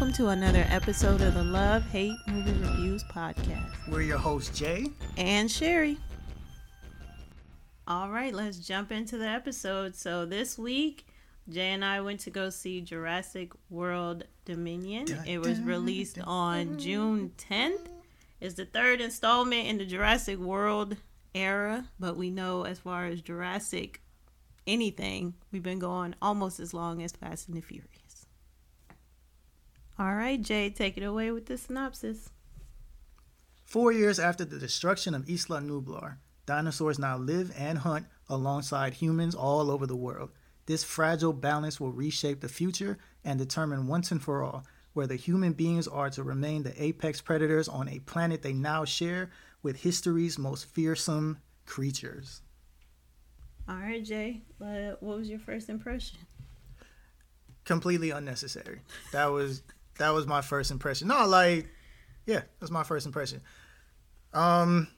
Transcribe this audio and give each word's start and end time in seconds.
welcome 0.00 0.16
to 0.16 0.28
another 0.28 0.64
episode 0.70 1.20
of 1.20 1.34
the 1.34 1.44
Love 1.44 1.84
Hate 1.90 2.16
Movie 2.26 2.52
Reviews 2.52 3.04
podcast. 3.04 3.70
We're 3.86 4.00
your 4.00 4.16
hosts, 4.16 4.58
Jay. 4.58 4.86
And 5.18 5.50
Sherry. 5.50 5.98
All 7.86 8.08
right, 8.08 8.32
let's 8.32 8.66
jump 8.66 8.92
into 8.92 9.18
the 9.18 9.26
episode. 9.26 9.94
So 9.94 10.24
this 10.24 10.58
week, 10.58 11.06
Jay 11.50 11.72
and 11.72 11.84
I 11.84 12.00
went 12.00 12.20
to 12.20 12.30
go 12.30 12.48
see 12.48 12.80
Jurassic 12.80 13.52
World 13.68 14.24
Dominion. 14.46 15.04
It 15.26 15.36
was 15.36 15.60
released 15.60 16.18
on 16.18 16.78
June 16.78 17.32
10th. 17.36 17.88
It's 18.40 18.54
the 18.54 18.64
third 18.64 19.02
installment 19.02 19.66
in 19.66 19.76
the 19.76 19.84
Jurassic 19.84 20.38
World 20.38 20.96
era, 21.34 21.88
but 21.98 22.16
we 22.16 22.30
know 22.30 22.64
as 22.64 22.78
far 22.78 23.04
as 23.04 23.20
Jurassic 23.20 24.00
anything, 24.66 25.34
we've 25.52 25.62
been 25.62 25.78
going 25.78 26.14
almost 26.22 26.58
as 26.58 26.72
long 26.72 27.02
as 27.02 27.12
Fast 27.12 27.48
and 27.48 27.56
the 27.58 27.60
Furious. 27.60 27.99
All 30.00 30.14
right, 30.14 30.40
Jay, 30.40 30.70
take 30.70 30.96
it 30.96 31.02
away 31.02 31.30
with 31.30 31.44
the 31.44 31.58
synopsis. 31.58 32.30
Four 33.66 33.92
years 33.92 34.18
after 34.18 34.46
the 34.46 34.58
destruction 34.58 35.14
of 35.14 35.28
Isla 35.28 35.60
Nublar, 35.60 36.16
dinosaurs 36.46 36.98
now 36.98 37.18
live 37.18 37.52
and 37.54 37.76
hunt 37.76 38.06
alongside 38.26 38.94
humans 38.94 39.34
all 39.34 39.70
over 39.70 39.86
the 39.86 39.94
world. 39.94 40.30
This 40.64 40.84
fragile 40.84 41.34
balance 41.34 41.78
will 41.78 41.92
reshape 41.92 42.40
the 42.40 42.48
future 42.48 42.96
and 43.26 43.38
determine 43.38 43.88
once 43.88 44.10
and 44.10 44.22
for 44.22 44.42
all 44.42 44.64
whether 44.94 45.16
human 45.16 45.52
beings 45.52 45.86
are 45.86 46.08
to 46.08 46.22
remain 46.22 46.62
the 46.62 46.82
apex 46.82 47.20
predators 47.20 47.68
on 47.68 47.86
a 47.86 47.98
planet 48.00 48.40
they 48.40 48.54
now 48.54 48.86
share 48.86 49.30
with 49.62 49.82
history's 49.82 50.38
most 50.38 50.64
fearsome 50.64 51.36
creatures. 51.66 52.40
All 53.68 53.76
right, 53.76 54.02
Jay, 54.02 54.40
uh, 54.62 54.96
what 55.00 55.18
was 55.18 55.28
your 55.28 55.38
first 55.40 55.68
impression? 55.68 56.16
Completely 57.66 58.10
unnecessary. 58.10 58.80
That 59.12 59.26
was 59.26 59.62
that 60.00 60.14
was 60.14 60.26
my 60.26 60.40
first 60.40 60.70
impression. 60.70 61.08
No, 61.08 61.26
like, 61.26 61.68
yeah, 62.26 62.42
that's 62.58 62.70
my 62.72 62.82
first 62.84 63.06
impression. 63.06 63.42
Um, 64.32 64.88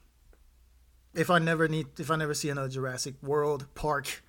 if 1.15 1.29
I 1.29 1.39
never 1.39 1.69
need, 1.69 1.87
if 1.99 2.11
I 2.11 2.17
never 2.17 2.35
see 2.35 2.49
another 2.49 2.69
Jurassic 2.69 3.15
World 3.23 3.67
Park, 3.75 4.23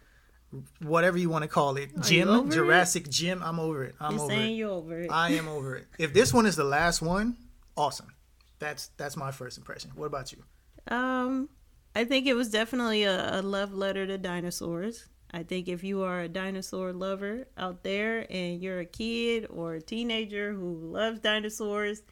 whatever 0.82 1.18
you 1.18 1.30
want 1.30 1.44
to 1.44 1.48
call 1.48 1.78
it, 1.78 1.92
Are 1.96 2.02
gym, 2.02 2.50
Jurassic 2.52 3.06
it? 3.06 3.12
Gym, 3.12 3.42
I'm 3.44 3.60
over 3.60 3.84
it. 3.84 3.96
I'm 4.00 4.14
You're 4.14 4.22
over 4.22 4.34
saying 4.34 4.52
it. 4.52 4.56
you 4.56 4.70
over 4.70 5.00
it. 5.00 5.12
I 5.12 5.30
am 5.34 5.48
over 5.48 5.76
it. 5.76 5.86
If 6.00 6.14
this 6.14 6.34
one 6.34 6.46
is 6.46 6.56
the 6.56 6.64
last 6.64 7.02
one, 7.02 7.38
awesome. 7.78 8.14
That's 8.60 8.88
that's 8.98 9.16
my 9.16 9.32
first 9.32 9.58
impression. 9.58 9.92
What 9.96 10.06
about 10.08 10.32
you? 10.32 10.44
Um, 10.88 11.50
I 11.96 12.06
think 12.06 12.26
it 12.28 12.34
was 12.34 12.50
definitely 12.50 13.04
a, 13.04 13.40
a 13.40 13.42
love 13.42 13.74
letter 13.74 14.08
to 14.08 14.18
dinosaurs. 14.18 15.06
I 15.34 15.42
think 15.42 15.68
if 15.68 15.84
you 15.84 16.04
are 16.04 16.22
a 16.22 16.30
dinosaur 16.30 16.94
lover 16.94 17.48
out 17.58 17.84
there 17.84 18.28
and 18.30 18.62
you're 18.62 18.80
a 18.80 18.86
kid 18.86 19.48
or 19.50 19.76
a 19.76 19.82
teenager 19.82 20.54
who 20.54 20.76
loves 20.76 21.20
dinosaurs, 21.20 22.04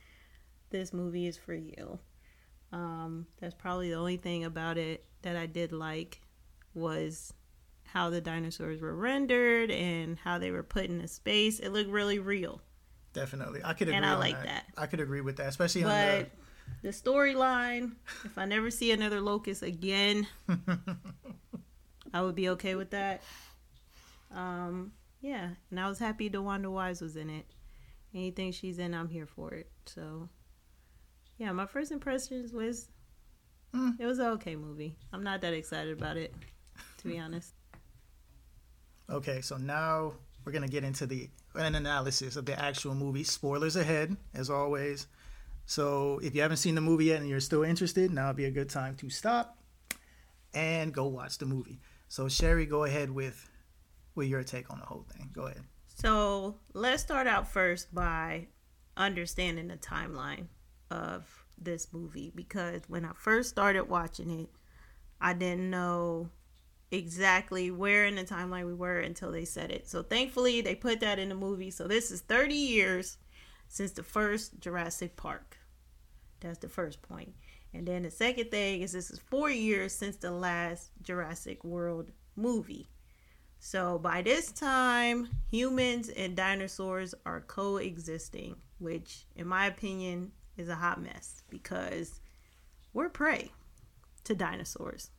this 0.72 0.92
movie 0.92 1.28
is 1.28 1.38
for 1.38 1.54
you. 1.54 2.00
Um, 2.72 3.28
that's 3.40 3.54
probably 3.54 3.90
the 3.90 3.98
only 3.98 4.18
thing 4.18 4.44
about 4.44 4.78
it 4.78 5.06
that 5.22 5.36
I 5.36 5.46
did 5.46 5.72
like 5.72 6.22
was 6.74 7.34
how 7.84 8.10
the 8.10 8.22
dinosaurs 8.22 8.82
were 8.82 8.96
rendered 8.96 9.70
and 9.70 10.18
how 10.18 10.40
they 10.40 10.50
were 10.50 10.64
put 10.64 10.86
into 10.86 11.08
space. 11.08 11.60
It 11.60 11.70
looked 11.70 11.90
really 11.90 12.18
real. 12.18 12.62
Definitely, 13.14 13.62
I 13.64 13.74
could 13.74 13.90
agree. 13.90 13.98
And 13.98 14.06
I 14.06 14.18
like 14.18 14.36
that. 14.36 14.46
that. 14.46 14.66
I 14.78 14.88
could 14.88 15.02
agree 15.02 15.22
with 15.22 15.36
that, 15.36 15.48
especially 15.48 15.84
But 15.84 16.20
on 16.20 16.26
the 16.82 16.90
storyline, 16.90 17.92
if 18.24 18.38
I 18.38 18.46
never 18.46 18.72
see 18.72 18.92
another 18.92 19.20
locust 19.20 19.62
again, 19.62 20.26
I 22.14 22.22
would 22.22 22.36
be 22.36 22.50
okay 22.50 22.76
with 22.76 22.92
that. 22.92 23.22
Um, 24.34 24.92
yeah, 25.22 25.50
and 25.70 25.80
I 25.80 25.88
was 25.88 26.00
happy 26.00 26.30
DeWanda 26.30 26.72
Wise 26.72 27.02
was 27.02 27.16
in 27.16 27.30
it. 27.30 27.46
Anything 28.14 28.52
she's 28.52 28.80
in, 28.80 28.94
I'm 28.94 29.10
here 29.10 29.26
for 29.26 29.54
it. 29.54 29.70
So, 29.86 30.30
yeah, 31.38 31.52
my 31.52 31.66
first 31.66 31.92
impressions 31.92 32.52
was 32.54 32.88
Mm. 33.74 33.98
it 34.00 34.06
was 34.06 34.20
an 34.20 34.26
okay 34.28 34.56
movie. 34.58 34.98
I'm 35.14 35.24
not 35.24 35.40
that 35.42 35.54
excited 35.54 35.98
about 35.98 36.18
it, 36.18 36.34
to 36.98 37.08
be 37.08 37.18
honest. 37.18 37.54
Okay, 39.10 39.42
so 39.42 39.58
now 39.58 40.14
we're 40.44 40.52
gonna 40.52 40.68
get 40.68 40.84
into 40.84 41.06
the 41.06 41.30
an 41.56 41.76
analysis 41.76 42.36
of 42.36 42.46
the 42.46 42.60
actual 42.60 42.96
movie. 42.96 43.24
Spoilers 43.24 43.76
ahead, 43.76 44.16
as 44.34 44.50
always. 44.50 45.08
So 45.66 46.20
if 46.24 46.36
you 46.36 46.42
haven't 46.42 46.58
seen 46.58 46.76
the 46.76 46.82
movie 46.82 47.06
yet 47.06 47.22
and 47.22 47.30
you're 47.30 47.40
still 47.40 47.64
interested, 47.64 48.12
now 48.12 48.28
would 48.28 48.36
be 48.36 48.46
a 48.46 48.52
good 48.52 48.70
time 48.70 48.96
to 48.98 49.10
stop 49.10 49.58
and 50.54 50.94
go 50.94 51.08
watch 51.08 51.38
the 51.38 51.46
movie. 51.46 51.80
So 52.12 52.28
Sherry, 52.28 52.66
go 52.66 52.84
ahead 52.84 53.10
with 53.10 53.50
with 54.16 54.28
your 54.28 54.44
take 54.44 54.70
on 54.70 54.80
the 54.80 54.86
whole 54.86 55.06
thing. 55.14 55.30
Go 55.32 55.44
ahead. 55.44 55.64
So 55.88 56.58
let's 56.74 57.02
start 57.02 57.26
out 57.26 57.48
first 57.48 57.96
by 57.96 58.48
understanding 58.98 59.70
the 59.70 59.78
timeline 59.78 60.48
of 60.90 61.46
this 61.58 61.94
movie 61.94 62.30
because 62.36 62.82
when 62.90 63.06
I 63.06 63.12
first 63.16 63.50
started 63.50 63.86
watching 63.86 64.42
it, 64.42 64.50
I 65.22 65.32
didn't 65.32 65.70
know 65.70 66.30
exactly 66.92 67.72
where 67.72 68.06
in 68.06 68.16
the 68.16 68.26
timeline 68.26 68.66
we 68.66 68.74
were 68.74 69.00
until 69.00 69.32
they 69.32 69.46
said 69.46 69.72
it. 69.72 69.88
So 69.88 70.04
thankfully 70.04 70.60
they 70.60 70.76
put 70.76 71.00
that 71.00 71.18
in 71.18 71.30
the 71.30 71.36
movie. 71.36 71.72
So 71.72 71.88
this 71.88 72.12
is 72.12 72.20
30 72.20 72.54
years 72.54 73.20
since 73.70 73.92
the 73.94 74.04
first 74.04 74.60
Jurassic 74.60 75.16
Park. 75.16 75.60
That's 76.42 76.60
the 76.60 76.68
first 76.68 77.02
point. 77.02 77.36
And 77.74 77.88
then 77.88 78.04
the 78.04 78.12
second 78.12 78.52
thing 78.52 78.82
is 78.82 78.92
this 78.92 79.12
is 79.12 79.20
4 79.20 79.50
years 79.50 79.94
since 79.94 80.18
the 80.18 80.32
last 80.32 80.92
Jurassic 81.02 81.64
World 81.64 82.12
movie. 82.36 82.90
So 83.60 84.00
by 84.00 84.24
this 84.24 84.52
time, 84.52 85.30
humans 85.50 86.10
and 86.10 86.36
dinosaurs 86.36 87.14
are 87.26 87.42
coexisting, 87.42 88.56
which, 88.80 89.26
in 89.36 89.48
my 89.48 89.68
opinion, 89.68 90.32
is 90.58 90.68
a 90.68 90.76
hot 90.76 91.02
mess 91.02 91.44
because 91.50 92.20
we're 92.94 93.10
prey 93.10 93.52
to 94.24 94.36
dinosaurs. 94.36 95.12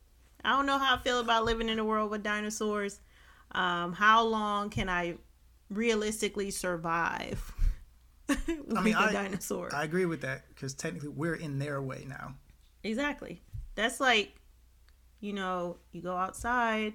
I 0.43 0.51
don't 0.51 0.65
know 0.65 0.77
how 0.77 0.95
I 0.95 0.99
feel 0.99 1.19
about 1.19 1.45
living 1.45 1.69
in 1.69 1.79
a 1.79 1.85
world 1.85 2.11
with 2.11 2.21
dinosaurs. 2.21 2.99
Um, 3.53 3.93
how 3.93 4.23
long 4.23 4.69
can 4.69 4.89
I 4.89 5.15
realistically 5.69 6.51
survive 6.51 7.51
with 8.27 8.77
I 8.77 8.81
mean, 8.81 8.95
a 8.95 8.99
I, 8.99 9.13
dinosaur? 9.13 9.73
I 9.73 9.83
agree 9.83 10.05
with 10.05 10.21
that 10.21 10.47
because 10.49 10.73
technically 10.73 11.09
we're 11.09 11.35
in 11.35 11.59
their 11.59 11.81
way 11.81 12.05
now. 12.07 12.35
Exactly. 12.83 13.41
That's 13.75 13.99
like, 13.99 14.35
you 15.19 15.33
know, 15.33 15.77
you 15.91 16.01
go 16.01 16.15
outside 16.15 16.93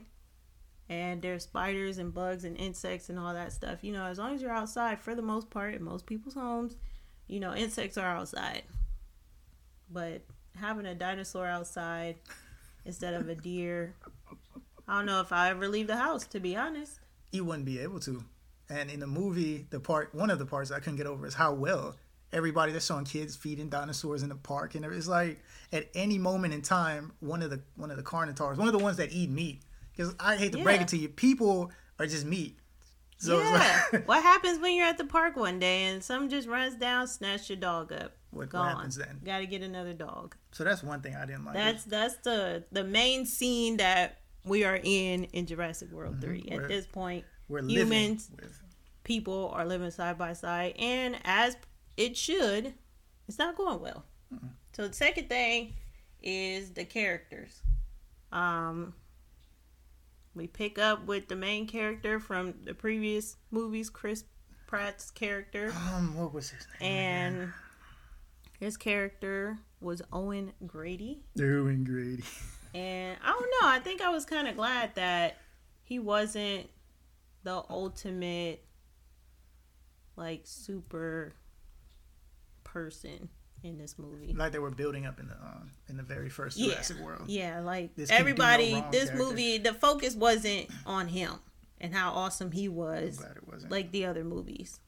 and 0.89 1.21
there's 1.21 1.45
spiders 1.45 1.99
and 1.99 2.13
bugs 2.15 2.45
and 2.45 2.57
insects 2.57 3.09
and 3.09 3.19
all 3.19 3.33
that 3.35 3.53
stuff. 3.53 3.83
You 3.83 3.93
know, 3.93 4.05
as 4.05 4.19
long 4.19 4.35
as 4.35 4.43
you're 4.43 4.53
outside, 4.53 5.01
for 5.01 5.15
the 5.15 5.23
most 5.23 5.51
part, 5.51 5.75
in 5.75 5.83
most 5.83 6.07
people's 6.07 6.35
homes, 6.35 6.77
you 7.27 7.41
know, 7.41 7.55
insects 7.55 7.99
are 7.99 8.17
outside. 8.17 8.63
But 9.91 10.23
having 10.57 10.87
a 10.87 10.95
dinosaur 10.95 11.47
outside 11.47 12.17
instead 12.85 13.15
of 13.15 13.29
a 13.29 13.35
deer, 13.35 13.95
I 14.87 14.97
don't 14.99 15.07
know 15.07 15.21
if 15.21 15.33
I 15.33 15.51
ever 15.51 15.69
leave 15.69 15.87
the 15.87 15.97
house, 15.97 16.27
to 16.29 16.41
be 16.41 16.57
honest. 16.57 17.01
You 17.33 17.45
wouldn't 17.45 17.67
be 17.67 17.79
able 17.81 18.01
to. 18.01 18.25
And 18.71 18.91
in 18.91 19.01
the 19.01 19.07
movie, 19.07 19.67
the 19.71 19.81
part 19.81 20.15
one 20.15 20.31
of 20.31 20.39
the 20.39 20.47
parts 20.47 20.71
I 20.71 20.79
couldn't 20.79 20.97
get 20.97 21.07
over 21.07 21.27
is 21.27 21.35
how 21.35 21.55
well 21.55 21.97
everybody 22.33 22.73
that's 22.73 22.87
showing 22.87 23.05
kids 23.05 23.37
feeding 23.37 23.69
dinosaurs 23.69 24.23
in 24.23 24.29
the 24.29 24.35
park, 24.35 24.75
and 24.75 24.85
it's 24.85 25.09
like 25.09 25.41
at 25.73 25.89
any 25.95 26.19
moment 26.19 26.55
in 26.55 26.63
time, 26.63 27.13
one 27.21 27.43
of 27.43 27.51
the 27.51 27.61
one 27.77 27.91
of 27.91 27.97
the 27.97 28.03
carnivores, 28.03 28.59
one 28.59 28.69
of 28.69 28.73
the 28.73 28.83
ones 28.83 28.97
that 28.99 29.13
eat 29.13 29.31
meat, 29.31 29.63
because 29.97 30.15
I 30.21 30.37
hate 30.37 30.53
to 30.53 30.63
break 30.63 30.81
it 30.81 30.89
to 30.89 30.97
you, 30.97 31.09
people 31.09 31.71
are 31.99 32.07
just 32.07 32.27
meat. 32.27 32.59
So 33.19 33.41
yeah. 33.41 33.83
like, 33.93 34.07
what 34.09 34.23
happens 34.23 34.61
when 34.61 34.77
you're 34.77 34.87
at 34.87 34.97
the 34.97 35.05
park 35.05 35.37
one 35.37 35.59
day 35.59 35.87
and 35.87 36.03
some 36.03 36.29
just 36.29 36.47
runs 36.47 36.77
down, 36.77 37.09
snatch 37.09 37.51
your 37.51 37.59
dog 37.59 37.93
up? 37.93 38.13
What- 38.31 38.53
what 38.53 38.69
happens 38.69 38.97
then? 38.97 39.21
Got 39.25 39.39
to 39.39 39.47
get 39.47 39.63
another 39.63 39.93
dog. 39.93 40.37
so 40.53 40.65
that's 40.65 40.83
one 40.83 41.01
thing 41.01 41.17
I 41.17 41.27
didn't 41.27 41.45
like. 41.45 41.55
That's 41.55 41.85
that's 41.85 42.17
the 42.17 42.65
the 42.71 42.85
main 42.85 43.27
scene 43.27 43.79
that 43.79 44.19
we 44.45 44.65
are 44.65 44.79
in 44.83 45.25
in 45.25 45.47
Jurassic 45.47 45.91
World 45.91 46.15
mm-hmm. 46.15 46.23
Three. 46.23 46.49
We're- 46.51 46.63
At 46.65 46.69
this 46.69 46.87
point, 46.87 47.25
We're 47.49 47.63
humans- 47.63 48.31
with 48.37 48.61
people 49.05 49.51
are 49.55 49.65
living 49.65 49.91
side 49.91 50.19
by 50.19 50.35
side, 50.35 50.75
and 50.79 51.17
as 51.25 51.57
it 51.99 52.17
should, 52.17 52.73
it's 53.27 53.39
not 53.39 53.57
going 53.57 53.81
well. 53.81 54.05
So 54.73 54.87
the 54.89 54.95
second 54.95 55.29
thing 55.29 55.75
is 56.23 56.71
the 56.71 56.85
characters. 56.85 57.61
Um, 58.33 58.95
we 60.35 60.47
pick 60.47 60.79
up 60.79 61.07
with 61.07 61.29
the 61.29 61.35
main 61.37 61.67
character 61.67 62.21
from 62.21 62.55
the 62.65 62.75
previous 62.75 63.37
movies, 63.51 63.91
Chris 63.91 64.25
Pratt's 64.69 65.11
character, 65.11 65.73
um 65.93 66.15
what 66.15 66.33
was 66.33 66.51
his 66.51 66.67
name? 66.81 66.93
again? 66.93 67.35
and 67.41 67.53
his 68.61 68.77
character 68.77 69.59
was 69.81 70.03
Owen 70.13 70.53
Grady. 70.67 71.23
Owen 71.41 71.85
Grady. 71.85 72.23
And 72.75 73.17
I 73.25 73.31
don't 73.31 73.41
know. 73.63 73.69
I 73.69 73.81
think 73.81 74.03
I 74.03 74.11
was 74.11 74.25
kind 74.27 74.47
of 74.47 74.57
glad 74.57 74.95
that 74.97 75.39
he 75.85 75.99
wasn't 75.99 76.69
the 77.45 77.63
ultimate, 77.71 78.63
like, 80.17 80.43
super 80.45 81.33
person 82.73 83.29
in 83.65 83.77
this 83.77 83.99
movie. 83.99 84.33
like 84.35 84.53
they 84.53 84.59
were 84.61 84.71
building 84.71 85.05
up 85.07 85.19
in 85.19 85.27
the 85.29 85.35
um, 85.35 85.71
in 85.89 85.97
the 85.97 86.03
very 86.03 86.29
first 86.29 86.57
Yeah. 86.57 86.73
Jurassic 86.75 86.99
World. 87.01 87.25
Yeah, 87.27 87.61
like 87.61 87.95
This 87.97 88.09
do 88.09 88.15
no 88.15 88.21
everybody, 88.21 88.75
this 88.93 89.07
character. 89.11 89.17
movie, 89.17 89.59
the 89.59 89.75
focus 89.75 90.15
wasn't 90.15 90.69
on 90.87 91.09
him 91.09 91.33
and 91.81 91.93
how 91.95 92.13
awesome 92.13 92.53
he 92.53 92.69
was, 92.69 93.17
glad 93.19 93.37
it 93.37 93.49
wasn't. 93.49 93.73
like 93.73 93.91
the 93.91 94.05
other 94.07 94.23
movies. 94.25 94.81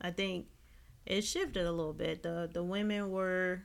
I 0.00 0.10
think 0.12 0.46
it 1.06 1.22
shifted 1.22 1.66
a 1.66 1.72
little 1.72 1.92
bit. 1.92 2.22
The 2.22 2.48
the 2.52 2.62
women 2.62 3.10
were 3.10 3.62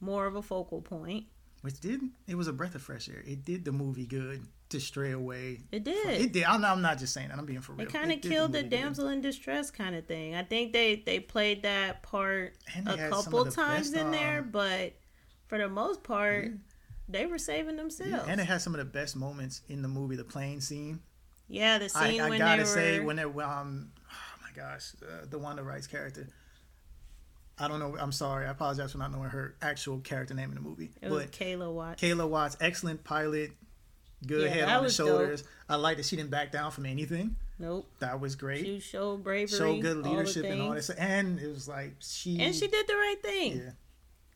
more 0.00 0.26
of 0.26 0.34
a 0.34 0.42
focal 0.42 0.80
point. 0.82 1.26
Which 1.60 1.78
did 1.80 2.00
it 2.26 2.34
was 2.34 2.48
a 2.48 2.52
breath 2.52 2.74
of 2.74 2.82
fresh 2.82 3.08
air. 3.08 3.22
It 3.24 3.44
did 3.44 3.64
the 3.64 3.72
movie 3.72 4.06
good 4.06 4.42
to 4.72 4.80
stray 4.80 5.12
away. 5.12 5.60
It 5.70 5.84
did. 5.84 6.02
From, 6.02 6.10
it 6.10 6.32
did. 6.32 6.44
I'm 6.44 6.60
not, 6.60 6.72
I'm 6.72 6.82
not 6.82 6.98
just 6.98 7.14
saying 7.14 7.28
that. 7.28 7.38
I'm 7.38 7.46
being 7.46 7.60
for 7.60 7.72
real. 7.72 7.86
It 7.86 7.92
kind 7.92 8.12
of 8.12 8.20
killed 8.20 8.52
the, 8.52 8.62
the 8.62 8.68
damsel 8.68 9.08
in 9.08 9.20
distress 9.20 9.70
kind 9.70 9.94
of 9.94 10.06
thing. 10.06 10.34
I 10.34 10.42
think 10.42 10.72
they 10.72 10.96
they 10.96 11.20
played 11.20 11.62
that 11.62 12.02
part 12.02 12.54
a 12.86 13.08
couple 13.08 13.46
times 13.46 13.92
in 13.92 14.10
there, 14.10 14.40
um, 14.40 14.50
but 14.50 14.94
for 15.46 15.58
the 15.58 15.68
most 15.68 16.02
part, 16.02 16.44
yeah. 16.44 16.50
they 17.08 17.26
were 17.26 17.38
saving 17.38 17.76
themselves. 17.76 18.10
Yeah. 18.10 18.24
And 18.26 18.40
it 18.40 18.44
had 18.44 18.60
some 18.60 18.74
of 18.74 18.78
the 18.78 18.84
best 18.84 19.16
moments 19.16 19.62
in 19.68 19.82
the 19.82 19.88
movie, 19.88 20.16
the 20.16 20.24
plane 20.24 20.60
scene. 20.60 21.00
Yeah, 21.48 21.78
the 21.78 21.88
scene 21.88 22.20
I, 22.20 22.28
I 22.28 22.38
gotta 22.38 22.62
they 22.62 22.68
say 22.68 23.00
were... 23.00 23.06
when 23.06 23.16
they 23.16 23.24
um, 23.24 23.92
oh 24.00 24.42
my 24.42 24.50
gosh, 24.54 24.92
uh, 25.02 25.26
DeWanda 25.26 25.64
Wise 25.64 25.86
character 25.86 26.28
I 27.58 27.68
don't 27.68 27.78
know. 27.78 27.96
I'm 27.98 28.12
sorry. 28.12 28.46
I 28.46 28.50
apologize 28.50 28.92
for 28.92 28.98
not 28.98 29.12
knowing 29.12 29.30
her 29.30 29.54
actual 29.62 30.00
character 30.00 30.34
name 30.34 30.48
in 30.48 30.56
the 30.56 30.60
movie. 30.60 30.90
It 31.00 31.10
was 31.10 31.24
but 31.24 31.32
Kayla 31.32 31.72
Watts. 31.72 32.02
Kayla 32.02 32.28
Watts, 32.28 32.56
excellent 32.60 33.04
pilot, 33.04 33.52
good 34.26 34.42
yeah, 34.42 34.48
head 34.48 34.68
on 34.68 34.84
the 34.84 34.90
shoulders. 34.90 35.42
Dope. 35.42 35.50
I 35.68 35.76
like 35.76 35.96
that 35.96 36.06
she 36.06 36.16
didn't 36.16 36.30
back 36.30 36.52
down 36.52 36.70
from 36.70 36.86
anything. 36.86 37.36
Nope. 37.58 37.86
That 38.00 38.20
was 38.20 38.34
great. 38.34 38.64
She 38.64 38.80
showed 38.80 39.22
bravery, 39.22 39.58
showed 39.58 39.82
good 39.82 39.98
leadership 39.98 40.44
all 40.44 40.50
and 40.50 40.62
all 40.62 40.72
this, 40.72 40.90
and 40.90 41.38
it 41.38 41.48
was 41.48 41.68
like 41.68 41.94
she 42.00 42.40
and 42.40 42.54
she 42.54 42.66
did 42.66 42.86
the 42.86 42.94
right 42.94 43.22
thing. 43.22 43.58
Yeah. 43.58 43.70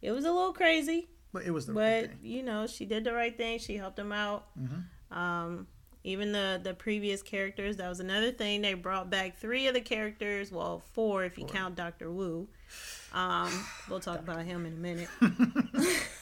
It 0.02 0.12
was 0.12 0.24
a 0.24 0.30
little 0.30 0.52
crazy, 0.52 1.08
but 1.32 1.44
it 1.44 1.50
was 1.50 1.66
the 1.66 1.72
but, 1.72 1.80
right 1.80 2.08
thing. 2.08 2.18
you 2.22 2.42
know, 2.42 2.66
she 2.66 2.84
did 2.84 3.04
the 3.04 3.12
right 3.12 3.36
thing. 3.36 3.58
She 3.58 3.76
helped 3.76 3.98
him 3.98 4.12
out. 4.12 4.46
Mm-hmm. 4.58 5.18
Um, 5.18 5.66
even 6.04 6.30
the 6.30 6.60
the 6.62 6.72
previous 6.72 7.22
characters. 7.22 7.78
That 7.78 7.88
was 7.88 8.00
another 8.00 8.30
thing. 8.30 8.62
They 8.62 8.74
brought 8.74 9.10
back 9.10 9.38
three 9.38 9.66
of 9.66 9.74
the 9.74 9.80
characters. 9.80 10.52
Well, 10.52 10.82
four 10.92 11.24
if 11.24 11.36
you 11.36 11.46
four. 11.46 11.54
count 11.54 11.74
Doctor 11.74 12.10
Wu. 12.10 12.46
Um, 13.12 13.50
we'll 13.90 14.00
talk 14.00 14.20
about 14.20 14.44
him 14.44 14.66
in 14.66 14.72
a 14.72 14.76
minute. 14.76 15.08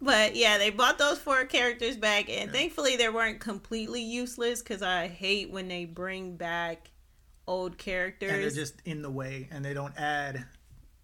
but 0.00 0.36
yeah, 0.36 0.58
they 0.58 0.70
brought 0.70 0.98
those 0.98 1.18
four 1.18 1.44
characters 1.44 1.96
back, 1.96 2.28
and 2.28 2.46
yeah. 2.46 2.52
thankfully 2.52 2.96
they 2.96 3.08
weren't 3.08 3.40
completely 3.40 4.02
useless. 4.02 4.62
Because 4.62 4.82
I 4.82 5.08
hate 5.08 5.50
when 5.50 5.68
they 5.68 5.84
bring 5.84 6.36
back 6.36 6.90
old 7.46 7.78
characters 7.78 8.32
and 8.32 8.42
they're 8.42 8.50
just 8.50 8.74
in 8.84 9.02
the 9.02 9.10
way, 9.10 9.48
and 9.50 9.64
they 9.64 9.74
don't 9.74 9.96
add 9.98 10.44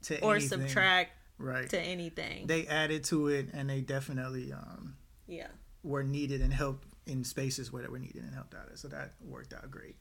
to 0.03 0.21
or 0.23 0.37
anything. 0.37 0.61
subtract 0.61 1.13
right 1.39 1.69
to 1.71 1.81
anything. 1.81 2.47
They 2.47 2.67
added 2.67 3.05
to 3.05 3.29
it, 3.29 3.49
and 3.53 3.69
they 3.69 3.81
definitely 3.81 4.53
um, 4.53 4.97
yeah 5.27 5.49
were 5.83 6.03
needed 6.03 6.41
and 6.43 6.53
helped 6.53 6.87
in 7.07 7.25
spaces 7.25 7.73
where 7.73 7.83
they 7.83 7.89
were 7.89 7.99
needed 7.99 8.23
and 8.23 8.35
helped 8.35 8.55
out. 8.55 8.67
So 8.75 8.89
that 8.89 9.15
worked 9.21 9.53
out 9.55 9.71
great. 9.71 9.97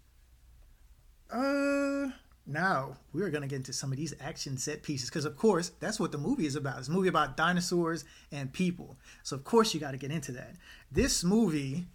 Uh 1.32 2.10
now 2.50 2.98
we 3.14 3.22
are 3.22 3.30
going 3.30 3.44
to 3.44 3.48
get 3.48 3.58
into 3.58 3.74
some 3.74 3.92
of 3.92 3.98
these 3.98 4.14
action 4.20 4.58
set 4.58 4.84
pieces 4.84 5.10
because 5.10 5.26
of 5.26 5.38
course 5.38 5.72
that's 5.80 6.00
what 6.00 6.12
the 6.12 6.18
movie 6.18 6.46
is 6.46 6.56
about. 6.56 6.80
It's 6.80 6.88
a 6.88 6.92
movie 6.92 7.08
about 7.08 7.38
dinosaurs 7.38 8.06
and 8.32 8.52
people. 8.52 8.98
So 9.24 9.36
of 9.36 9.44
course 9.44 9.74
you 9.74 9.80
got 9.80 9.92
to 9.92 9.98
get 9.98 10.12
into 10.12 10.32
that. 10.34 10.56
This 10.92 11.24
movie 11.24 11.86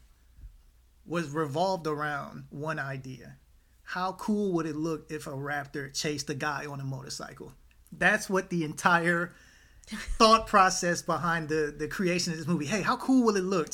was 1.07 1.29
revolved 1.31 1.87
around 1.87 2.45
one 2.51 2.79
idea. 2.79 3.37
How 3.83 4.13
cool 4.13 4.53
would 4.53 4.67
it 4.67 4.77
look 4.77 5.11
if 5.11 5.27
a 5.27 5.31
raptor 5.31 5.93
chased 5.93 6.31
a 6.31 6.35
guy 6.35 6.67
on 6.67 6.81
a 6.81 6.85
motorcycle? 6.85 7.53
That's 7.93 8.31
what 8.31 8.49
the 8.49 8.65
entire 8.65 9.35
thought 10.19 10.47
process 10.47 11.03
behind 11.03 11.49
the 11.49 11.75
the 11.77 11.89
creation 11.89 12.33
of 12.33 12.39
this 12.39 12.49
movie. 12.49 12.67
Hey 12.67 12.83
how 12.83 12.97
cool 12.97 13.25
will 13.25 13.37
it 13.37 13.45
look 13.45 13.69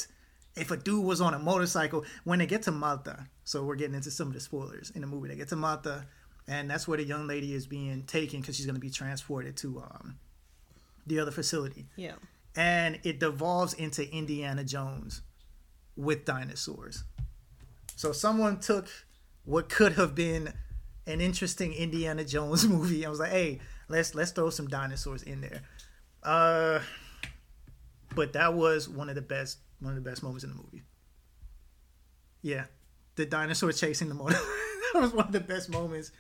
if 0.57 0.71
a 0.71 0.77
dude 0.77 1.05
was 1.05 1.21
on 1.21 1.35
a 1.35 1.39
motorcycle? 1.39 2.05
When 2.25 2.39
they 2.39 2.47
get 2.47 2.63
to 2.63 2.73
malta 2.73 3.29
so 3.45 3.65
we're 3.65 3.77
getting 3.77 3.95
into 3.95 4.11
some 4.11 4.29
of 4.29 4.35
the 4.35 4.41
spoilers. 4.41 4.91
In 4.91 5.03
the 5.03 5.07
movie 5.07 5.29
they 5.29 5.37
get 5.37 5.49
to 5.49 5.57
malta 5.57 6.07
and 6.51 6.69
that's 6.69 6.89
where 6.89 6.99
the 6.99 7.05
young 7.05 7.29
lady 7.29 7.55
is 7.55 7.69
being 7.69 8.03
taken 8.03 8.41
because 8.41 8.57
she's 8.57 8.67
going 8.67 8.75
to 8.75 8.81
be 8.81 8.91
transported 8.91 9.57
to 9.59 9.79
um, 9.79 10.19
the 11.07 11.21
other 11.21 11.31
facility. 11.31 11.87
Yeah. 11.95 12.15
And 12.57 12.99
it 13.05 13.21
devolves 13.21 13.73
into 13.75 14.13
Indiana 14.13 14.65
Jones 14.65 15.23
with 15.97 16.25
dinosaurs. 16.25 17.05
So 17.95 18.11
someone 18.11 18.59
took 18.59 18.89
what 19.45 19.69
could 19.69 19.93
have 19.93 20.17
been 20.17 20.53
an 21.07 21.21
interesting 21.21 21.73
Indiana 21.73 22.25
Jones 22.25 22.67
movie 22.69 23.05
and 23.05 23.11
was 23.11 23.21
like, 23.21 23.31
"Hey, 23.31 23.61
let's 23.89 24.17
let's 24.17 24.33
throw 24.33 24.51
some 24.51 24.67
dinosaurs 24.67 25.23
in 25.23 25.43
there." 25.43 25.63
Uh, 26.25 26.81
but 28.17 28.33
that 28.33 28.55
was 28.55 28.89
one 28.89 29.09
of 29.09 29.15
the 29.15 29.23
best 29.23 29.59
one 29.79 29.97
of 29.97 30.03
the 30.03 30.11
best 30.11 30.25
moments 30.25 30.43
in 30.43 30.51
the 30.51 30.57
movie. 30.57 30.83
Yeah, 32.43 32.65
the 33.15 33.25
dinosaur 33.25 33.71
chasing 33.71 34.09
the 34.09 34.15
motor. 34.15 34.35
that 34.93 35.01
was 35.01 35.13
one 35.13 35.27
of 35.27 35.33
the 35.33 35.41
best 35.41 35.71
moments 35.71 36.11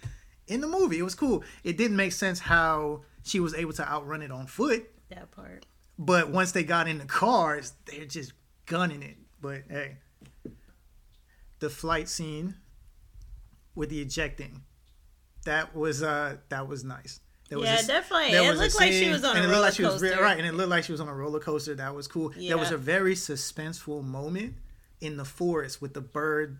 in 0.51 0.61
the 0.61 0.67
movie. 0.67 0.99
It 0.99 1.03
was 1.03 1.15
cool. 1.15 1.45
It 1.65 1.77
didn't 1.77 1.97
make 1.97 2.13
sense 2.13 2.41
how 2.41 3.03
she 3.23 3.41
was 3.41 3.55
able 3.55 3.73
to 3.75 3.89
outrun 3.89 4.21
it 4.21 4.31
on 4.31 4.47
foot. 4.47 4.91
That 5.09 5.31
part. 5.31 5.65
But 5.99 6.31
once 6.31 6.53
they 6.53 6.65
got 6.65 6.89
in 6.89 6.99
the 6.99 7.05
cars, 7.05 7.73
they're 7.87 8.05
just 8.05 8.33
gunning 8.67 9.03
it. 9.03 9.17
But 9.41 9.63
hey, 9.69 9.97
the 11.61 11.71
flight 11.71 12.09
scene 12.09 12.57
with 13.75 13.91
the 13.91 14.01
ejecting, 14.01 14.63
that 15.45 15.75
was 15.75 16.03
uh 16.03 16.37
that 16.49 16.69
was 16.69 16.85
nice. 16.85 17.21
There 17.49 17.59
yeah, 17.59 17.81
a, 17.81 17.87
definitely. 17.87 18.37
It 18.37 18.57
looked 18.57 18.79
like 18.79 18.93
she 18.93 19.09
was 19.09 19.25
on 19.25 19.37
a 19.37 19.43
roller 19.43 19.61
like 19.61 19.77
coaster. 19.77 20.11
Was, 20.11 20.19
right, 20.19 20.39
and 20.39 20.47
it 20.47 20.55
looked 20.55 20.71
like 20.71 20.85
she 20.85 20.93
was 20.93 21.01
on 21.01 21.09
a 21.09 21.15
roller 21.15 21.41
coaster. 21.41 21.75
That 21.75 21.95
was 21.95 22.07
cool. 22.07 22.33
Yeah. 22.37 22.51
There 22.51 22.59
was 22.59 22.71
a 22.71 22.77
very 22.77 23.15
suspenseful 23.15 24.05
moment 24.05 24.55
in 25.01 25.17
the 25.17 25.25
forest 25.25 25.83
with 25.83 25.95
the 25.95 26.01
bird 26.01 26.59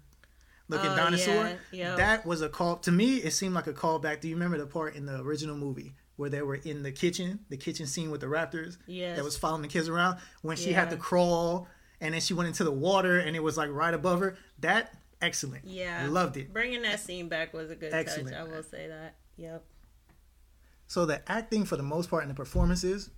looking 0.71 0.91
oh, 0.91 0.97
dinosaur. 0.97 1.59
Yeah. 1.73 1.97
That 1.97 2.25
was 2.25 2.41
a 2.41 2.49
call 2.49 2.77
to 2.79 2.93
me. 2.93 3.17
It 3.17 3.33
seemed 3.33 3.55
like 3.55 3.67
a 3.67 3.73
callback. 3.73 4.21
Do 4.21 4.29
you 4.29 4.35
remember 4.35 4.57
the 4.57 4.67
part 4.67 4.95
in 4.95 5.05
the 5.05 5.21
original 5.21 5.57
movie 5.57 5.95
where 6.17 6.31
they 6.31 6.43
were 6.43 6.55
in 6.55 6.83
the 6.83 6.93
kitchen, 6.93 7.41
the 7.49 7.57
kitchen 7.57 7.87
scene 7.87 8.11
with 8.11 8.21
the 8.21 8.29
raptors? 8.29 8.79
Yeah. 8.87 9.17
That 9.17 9.25
was 9.25 9.37
following 9.37 9.63
the 9.63 9.69
kids 9.69 9.89
around 9.89 10.19
when 10.43 10.57
she 10.57 10.71
yeah. 10.71 10.81
had 10.81 10.91
to 10.91 10.97
crawl 10.97 11.69
and 12.01 12.15
then 12.15 12.21
she 12.21 12.33
went 12.33 12.47
into 12.47 12.65
the 12.65 12.73
water 12.73 13.19
and 13.19 13.37
it 13.37 13.43
was 13.43 13.57
like 13.57 13.71
right 13.71 13.93
above 13.93 14.21
her. 14.21 14.37
That 14.61 14.95
excellent. 15.21 15.65
Yeah, 15.65 16.07
loved 16.09 16.37
it. 16.37 16.53
Bringing 16.53 16.83
that 16.83 17.01
scene 17.01 17.29
back 17.29 17.53
was 17.53 17.71
a 17.71 17.77
good 17.77 17.93
excellent. 17.93 18.31
touch. 18.31 18.39
I 18.39 18.45
will 18.45 18.63
say 18.63 18.89
that. 18.89 19.17
Yep. 19.37 19.65
So 20.87 21.07
the 21.07 21.31
acting 21.31 21.65
for 21.65 21.77
the 21.77 21.83
most 21.83 22.11
part 22.11 22.23
and 22.23 22.31
the 22.31 22.35
performances, 22.35 23.11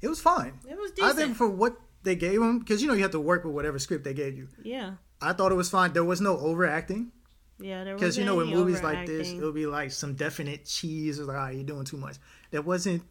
it 0.00 0.08
was 0.08 0.20
fine. 0.20 0.54
It 0.68 0.76
was 0.76 0.92
decent. 0.92 1.12
I 1.12 1.16
think 1.16 1.36
for 1.36 1.48
what 1.48 1.76
they 2.02 2.16
gave 2.16 2.40
them, 2.40 2.60
because 2.60 2.80
you 2.80 2.88
know 2.88 2.94
you 2.94 3.02
have 3.02 3.12
to 3.12 3.20
work 3.20 3.44
with 3.44 3.54
whatever 3.54 3.78
script 3.78 4.04
they 4.04 4.14
gave 4.14 4.36
you. 4.36 4.48
Yeah. 4.62 4.92
I 5.20 5.32
thought 5.32 5.52
it 5.52 5.56
was 5.56 5.70
fine. 5.70 5.92
There 5.92 6.04
was 6.04 6.20
no 6.20 6.38
overacting. 6.38 7.12
Yeah, 7.58 7.84
there 7.84 7.94
was 7.94 8.00
because 8.00 8.18
you 8.18 8.24
know 8.24 8.40
in 8.40 8.48
movies 8.48 8.82
like 8.82 9.06
this, 9.06 9.32
it'll 9.32 9.52
be 9.52 9.66
like 9.66 9.90
some 9.90 10.14
definite 10.14 10.66
cheese 10.66 11.18
or 11.18 11.24
like, 11.24 11.36
oh, 11.36 11.50
you're 11.50 11.64
doing 11.64 11.84
too 11.84 11.96
much. 11.96 12.16
There 12.50 12.62
wasn't 12.62 13.02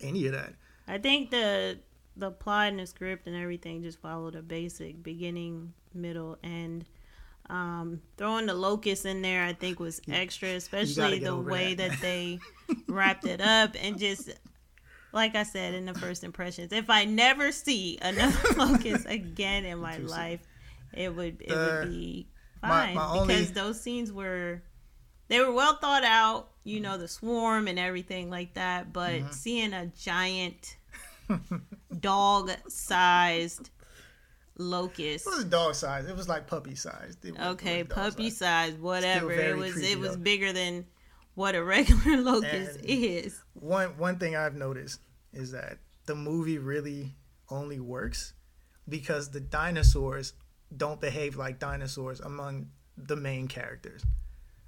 any 0.00 0.26
of 0.26 0.32
that. 0.32 0.54
I 0.86 0.98
think 0.98 1.30
the 1.30 1.78
the 2.16 2.30
plot 2.30 2.68
and 2.68 2.78
the 2.80 2.86
script 2.86 3.26
and 3.26 3.36
everything 3.36 3.82
just 3.82 4.00
followed 4.00 4.34
a 4.34 4.42
basic 4.42 5.02
beginning, 5.02 5.72
middle, 5.94 6.38
end. 6.42 6.84
Um, 7.48 8.00
throwing 8.16 8.46
the 8.46 8.54
locust 8.54 9.06
in 9.06 9.22
there, 9.22 9.42
I 9.44 9.54
think, 9.54 9.80
was 9.80 10.00
extra, 10.08 10.50
especially 10.50 11.18
the 11.18 11.36
way 11.36 11.74
that, 11.74 11.90
that 11.90 12.00
they 12.00 12.38
wrapped 12.86 13.26
it 13.26 13.40
up 13.40 13.74
and 13.80 13.98
just 13.98 14.30
like 15.12 15.34
I 15.34 15.42
said 15.42 15.74
in 15.74 15.86
the 15.86 15.94
first 15.94 16.22
impressions, 16.22 16.72
if 16.72 16.88
I 16.90 17.04
never 17.04 17.50
see 17.50 17.98
another 18.00 18.38
locust 18.56 19.06
again 19.08 19.64
in 19.64 19.78
my 19.78 19.96
life, 19.98 20.40
it 20.92 21.14
would 21.14 21.40
it 21.40 21.54
would 21.54 21.90
be 21.90 22.28
fine 22.60 22.94
my, 22.94 23.06
my 23.06 23.26
because 23.26 23.48
only... 23.48 23.52
those 23.52 23.80
scenes 23.80 24.12
were 24.12 24.62
they 25.30 25.38
were 25.38 25.52
well 25.52 25.76
thought 25.76 26.04
out. 26.04 26.48
You 26.64 26.80
know, 26.80 26.98
the 26.98 27.08
swarm 27.08 27.68
and 27.68 27.78
everything 27.78 28.28
like 28.28 28.54
that. 28.54 28.92
But 28.92 29.12
mm-hmm. 29.12 29.30
seeing 29.30 29.72
a 29.72 29.86
giant 29.86 30.76
dog 32.00 32.50
sized 32.68 33.70
locust. 34.58 35.26
It 35.26 35.30
was 35.30 35.44
dog 35.44 35.74
size. 35.74 36.06
It 36.06 36.16
was 36.16 36.28
like 36.28 36.46
puppy 36.46 36.74
sized. 36.74 37.24
Okay, 37.40 37.84
puppy 37.84 38.28
size, 38.28 38.74
whatever. 38.74 39.32
It 39.32 39.56
was 39.56 39.76
it 39.78 39.98
was 39.98 40.16
though. 40.16 40.22
bigger 40.22 40.52
than 40.52 40.84
what 41.34 41.54
a 41.54 41.62
regular 41.64 42.20
locust 42.20 42.76
and 42.80 42.84
is. 42.84 43.40
One 43.54 43.96
one 43.96 44.18
thing 44.18 44.36
I've 44.36 44.56
noticed 44.56 45.00
is 45.32 45.52
that 45.52 45.78
the 46.06 46.16
movie 46.16 46.58
really 46.58 47.14
only 47.48 47.78
works 47.78 48.34
because 48.88 49.30
the 49.30 49.40
dinosaurs 49.40 50.32
don't 50.76 51.00
behave 51.00 51.36
like 51.36 51.58
dinosaurs 51.58 52.20
among 52.20 52.68
the 52.96 53.16
main 53.16 53.48
characters. 53.48 54.04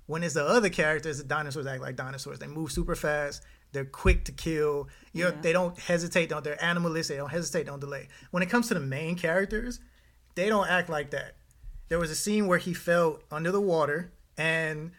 When 0.06 0.22
it's 0.22 0.34
the 0.34 0.44
other 0.44 0.68
characters, 0.68 1.18
the 1.18 1.24
dinosaurs 1.24 1.66
act 1.66 1.80
like 1.80 1.96
dinosaurs. 1.96 2.38
They 2.38 2.46
move 2.46 2.72
super 2.72 2.94
fast. 2.94 3.42
They're 3.72 3.84
quick 3.84 4.24
to 4.26 4.32
kill. 4.32 4.88
Yeah. 5.12 5.30
they 5.40 5.52
don't 5.52 5.78
hesitate. 5.78 6.28
Don't 6.28 6.44
they're 6.44 6.62
animalistic. 6.62 7.16
They 7.16 7.20
don't 7.20 7.30
hesitate. 7.30 7.66
Don't 7.66 7.80
delay. 7.80 8.08
When 8.30 8.42
it 8.42 8.50
comes 8.50 8.68
to 8.68 8.74
the 8.74 8.80
main 8.80 9.16
characters, 9.16 9.80
they 10.34 10.48
don't 10.48 10.68
act 10.68 10.88
like 10.88 11.10
that. 11.10 11.36
There 11.88 11.98
was 11.98 12.10
a 12.10 12.14
scene 12.14 12.46
where 12.46 12.58
he 12.58 12.74
fell 12.74 13.20
under 13.30 13.50
the 13.50 13.60
water 13.60 14.12
and 14.36 14.92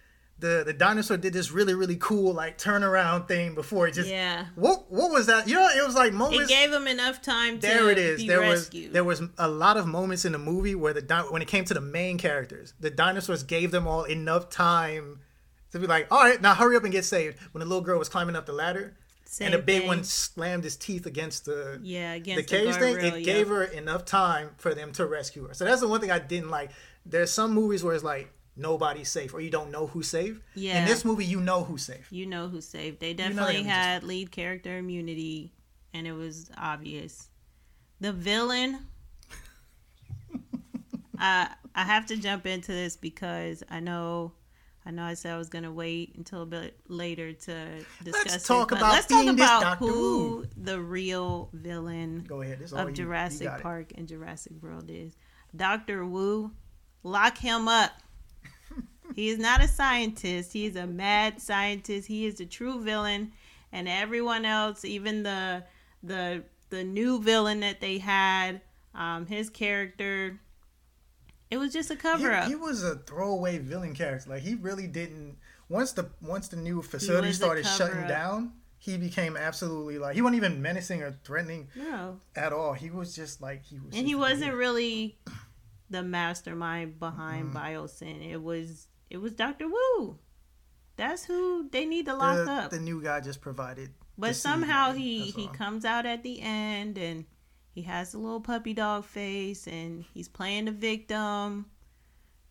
the 0.43 0.63
the 0.65 0.73
dinosaur 0.73 1.17
did 1.17 1.33
this 1.33 1.50
really 1.51 1.73
really 1.73 1.95
cool 2.00 2.33
like 2.33 2.57
turnaround 2.57 3.27
thing 3.27 3.55
before 3.55 3.88
it 3.88 3.93
just 3.93 4.09
yeah 4.09 4.45
what 4.55 4.91
what 4.91 5.09
was 5.12 5.25
that 5.27 5.47
you 5.47 5.55
know 5.55 5.67
it 5.79 5.85
was 5.85 5.95
like 5.95 6.12
moments 6.13 6.51
it 6.51 6.53
gave 6.53 6.71
him 6.71 6.85
enough 6.88 7.21
time 7.21 7.59
there 7.59 7.89
it 7.89 7.97
is 7.97 8.25
there 8.27 8.41
rescued. 8.41 8.83
was 8.85 8.93
there 8.93 9.03
was 9.03 9.21
a 9.38 9.47
lot 9.47 9.77
of 9.77 9.88
moments 9.88 10.25
in 10.25 10.31
the 10.33 10.38
movie 10.38 10.75
where 10.75 10.93
the 10.93 11.01
when 11.31 11.41
it 11.41 11.47
came 11.47 11.63
to 11.65 11.73
the 11.73 11.81
main 12.00 12.17
characters 12.17 12.73
the 12.79 12.89
dinosaurs 12.89 13.41
gave 13.43 13.71
them 13.71 13.88
all 13.88 14.03
enough 14.03 14.50
time 14.50 15.19
To 15.71 15.79
be 15.79 15.88
like, 15.88 16.05
all 16.12 16.21
right, 16.27 16.39
now 16.39 16.53
hurry 16.53 16.75
up 16.77 16.83
and 16.83 16.91
get 16.91 17.03
saved. 17.03 17.35
When 17.51 17.59
the 17.63 17.65
little 17.65 17.81
girl 17.89 17.97
was 17.97 18.07
climbing 18.07 18.35
up 18.35 18.45
the 18.45 18.53
ladder, 18.53 18.93
Same 19.25 19.45
and 19.47 19.53
the 19.55 19.63
big 19.71 19.79
thing. 19.79 19.88
one 19.88 20.03
slammed 20.03 20.63
his 20.63 20.75
teeth 20.77 21.05
against 21.07 21.45
the 21.45 21.79
Yeah, 21.81 22.13
against 22.13 22.47
the 22.50 22.57
against 22.59 22.79
cage 22.79 22.95
thing, 23.01 23.05
it 23.07 23.13
yeah. 23.21 23.33
gave 23.33 23.47
her 23.47 23.63
enough 23.63 24.03
time 24.05 24.47
for 24.63 24.75
them 24.75 24.91
to 24.97 25.03
rescue 25.07 25.47
her. 25.47 25.53
So 25.55 25.65
that's 25.65 25.81
the 25.81 25.88
one 25.88 26.00
thing 26.00 26.12
I 26.12 26.19
didn't 26.19 26.51
like. 26.57 26.69
There's 27.12 27.31
some 27.39 27.51
movies 27.55 27.81
where 27.83 27.95
it's 27.95 28.03
like 28.03 28.27
nobody's 28.55 29.10
safe 29.10 29.33
or 29.33 29.41
you 29.41 29.50
don't 29.50 29.72
know 29.72 29.88
who's 29.88 30.07
safe. 30.07 30.39
Yeah. 30.55 30.79
In 30.79 30.86
this 30.86 31.03
movie, 31.05 31.25
you 31.25 31.39
know 31.39 31.63
who's 31.63 31.83
safe. 31.83 32.07
You 32.12 32.25
know 32.25 32.48
who's 32.48 32.67
safe. 32.67 33.00
They 33.00 33.13
definitely 33.13 33.57
be 33.57 33.63
just 33.63 33.69
had 33.69 34.03
lead 34.03 34.31
character 34.31 34.77
immunity, 34.77 35.53
and 35.93 36.05
it 36.07 36.13
was 36.13 36.50
obvious. 36.57 37.29
The 38.00 38.12
villain. 38.12 38.79
I 41.17 41.50
I 41.75 41.83
have 41.83 42.05
to 42.07 42.17
jump 42.17 42.45
into 42.45 42.72
this 42.72 42.95
because 42.98 43.63
I 43.69 43.79
know. 43.79 44.33
I 44.86 44.91
know 44.91 45.03
I 45.03 45.13
said 45.13 45.33
I 45.33 45.38
was 45.38 45.48
gonna 45.48 45.72
wait 45.72 46.15
until 46.17 46.41
a 46.41 46.45
bit 46.45 46.77
later 46.89 47.31
to 47.31 47.67
discuss. 48.03 48.45
talk 48.45 48.74
it, 48.74 48.77
about 48.77 48.91
let's 48.91 49.07
talk 49.07 49.25
about 49.27 49.77
who 49.77 49.88
Who. 49.88 50.45
the 50.57 50.81
real 50.81 51.50
villain 51.53 52.25
Go 52.27 52.41
ahead. 52.41 52.62
Of 52.62 52.69
you. 52.72 52.88
You 52.88 52.91
Jurassic 52.91 53.48
it. 53.48 53.62
Park 53.62 53.93
and 53.95 54.10
Jurassic 54.10 54.51
World 54.62 54.89
is. 54.89 55.15
Doctor 55.55 56.05
Wu, 56.05 56.51
lock 57.03 57.38
him 57.38 57.69
up. 57.69 57.91
He 59.15 59.29
is 59.29 59.39
not 59.39 59.63
a 59.63 59.67
scientist. 59.67 60.53
He 60.53 60.65
is 60.65 60.75
a 60.75 60.88
mad 60.88 61.41
scientist. 61.41 62.08
He 62.08 62.25
is 62.25 62.36
the 62.36 62.46
true 62.46 62.82
villain, 62.82 63.32
and 63.72 63.88
everyone 63.88 64.46
else, 64.46 64.84
even 64.86 65.24
the 65.24 65.63
the 66.01 66.43
the 66.70 66.84
new 66.84 67.22
villain 67.22 67.60
that 67.60 67.82
they 67.82 68.00
had, 68.00 68.62
um, 68.96 69.27
his 69.27 69.50
character, 69.50 70.39
it 71.51 71.58
was 71.58 71.72
just 71.72 71.91
a 71.91 71.96
cover 71.96 72.32
He, 72.32 72.36
up. 72.36 72.48
he 72.48 72.55
was 72.55 72.84
a 72.84 72.96
throwaway 72.96 73.60
villain 73.60 73.93
character. 73.93 74.32
Like 74.32 74.41
he 74.41 74.55
really 74.55 74.88
didn't. 74.88 75.38
Once 75.70 75.91
the 75.91 76.10
once 76.22 76.48
the 76.48 76.58
new 76.58 76.82
facility 76.82 77.32
started 77.32 77.65
shutting 77.65 78.03
up. 78.03 78.08
down, 78.08 78.53
he 78.79 78.98
became 78.98 79.38
absolutely 79.38 79.98
like 79.98 80.15
he 80.15 80.22
wasn't 80.22 80.38
even 80.38 80.62
menacing 80.62 81.01
or 81.03 81.17
threatening 81.24 81.70
no, 81.75 82.20
at 82.36 82.51
all. 82.51 82.74
He 82.74 82.89
was 82.89 83.15
just 83.15 83.41
like 83.41 83.63
he 83.63 83.79
was. 83.79 83.96
and 83.96 84.08
he 84.08 84.15
wasn't 84.15 84.53
really 84.55 85.17
the 85.89 86.03
mastermind 86.03 87.00
behind 87.00 87.53
Biosyn. 87.53 88.27
It 88.27 88.41
was 88.41 88.88
it 89.13 89.22
was 89.22 89.32
Doctor 89.34 89.67
Wu. 89.67 90.17
That's 90.98 91.24
who 91.25 91.70
they 91.72 91.86
need 91.86 92.05
to 92.08 92.15
lock 92.15 92.46
the, 92.46 92.51
up. 92.51 92.70
the 92.72 92.79
new 92.79 93.01
guy 93.01 93.20
just 93.22 93.39
provided. 93.41 93.91
But 94.17 94.36
somehow 94.36 94.91
he 94.91 95.25
he 95.32 95.48
all. 95.48 95.53
comes 95.53 95.86
out 95.86 96.05
at 96.05 96.22
the 96.24 96.39
end 96.41 96.98
and 96.98 97.25
he 97.72 97.82
has 97.84 98.13
a 98.13 98.20
little 98.20 98.41
puppy 98.41 98.74
dog 98.74 99.05
face 99.05 99.65
and 99.67 100.03
he's 100.13 100.27
playing 100.27 100.65
the 100.65 100.72
victim. 100.72 101.65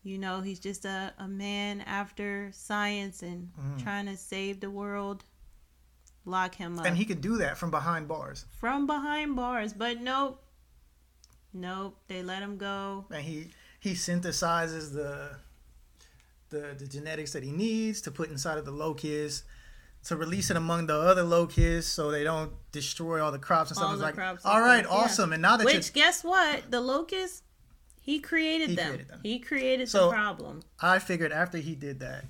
You 0.03 0.17
know, 0.17 0.41
he's 0.41 0.59
just 0.59 0.83
a, 0.83 1.13
a 1.17 1.27
man 1.29 1.79
after 1.81 2.49
science 2.53 3.21
and 3.23 3.51
Mm. 3.57 3.81
trying 3.83 4.05
to 4.07 4.17
save 4.17 4.59
the 4.59 4.69
world. 4.69 5.23
Lock 6.25 6.55
him 6.55 6.79
up 6.79 6.85
and 6.85 6.97
he 6.97 7.05
could 7.05 7.21
do 7.21 7.37
that 7.37 7.57
from 7.57 7.71
behind 7.71 8.07
bars. 8.09 8.45
from 8.59 8.87
behind 8.87 9.35
bars, 9.37 9.73
but 9.73 10.01
nope. 10.01 10.41
Nope, 11.53 11.99
they 12.07 12.23
let 12.23 12.41
him 12.41 12.57
go. 12.57 13.05
and 13.11 13.23
he 13.23 13.51
he 13.79 13.91
synthesizes 13.93 14.93
the 14.93 15.37
the 16.53 16.75
the 16.77 16.87
genetics 16.87 17.33
that 17.33 17.43
he 17.43 17.51
needs 17.51 17.99
to 18.01 18.11
put 18.11 18.29
inside 18.29 18.57
of 18.57 18.65
the 18.65 18.71
locusts 18.71 19.43
to 20.05 20.15
release 20.15 20.49
it 20.51 20.57
among 20.57 20.87
the 20.87 20.95
other 20.95 21.23
locusts 21.23 21.89
so 21.91 22.11
they 22.11 22.23
don't 22.23 22.51
destroy 22.71 23.23
all 23.23 23.31
the 23.31 23.39
crops 23.39 23.69
and 23.71 23.77
stuff. 23.77 23.87
All 23.87 23.93
It's 23.93 23.99
the 24.01 24.05
like, 24.07 24.15
crops 24.15 24.45
all 24.45 24.59
right, 24.61 24.83
stuff, 24.85 24.91
yeah. 24.97 25.03
awesome. 25.03 25.33
And 25.33 25.41
now 25.41 25.55
that 25.57 25.65
Which 25.65 25.93
guess 25.93 26.23
what? 26.25 26.69
The 26.71 26.81
locust, 26.81 27.43
he 28.01 28.19
created 28.19 28.69
He 28.71 28.75
them. 28.75 28.87
created 28.87 29.07
them. 29.07 29.19
He 29.23 29.39
created 29.39 29.87
So- 29.89 30.07
the 30.07 30.13
problem. 30.13 30.61
I 30.81 30.99
figured 30.99 31.31
after 31.31 31.57
he 31.57 31.73
did 31.75 31.99
that, 32.01 32.25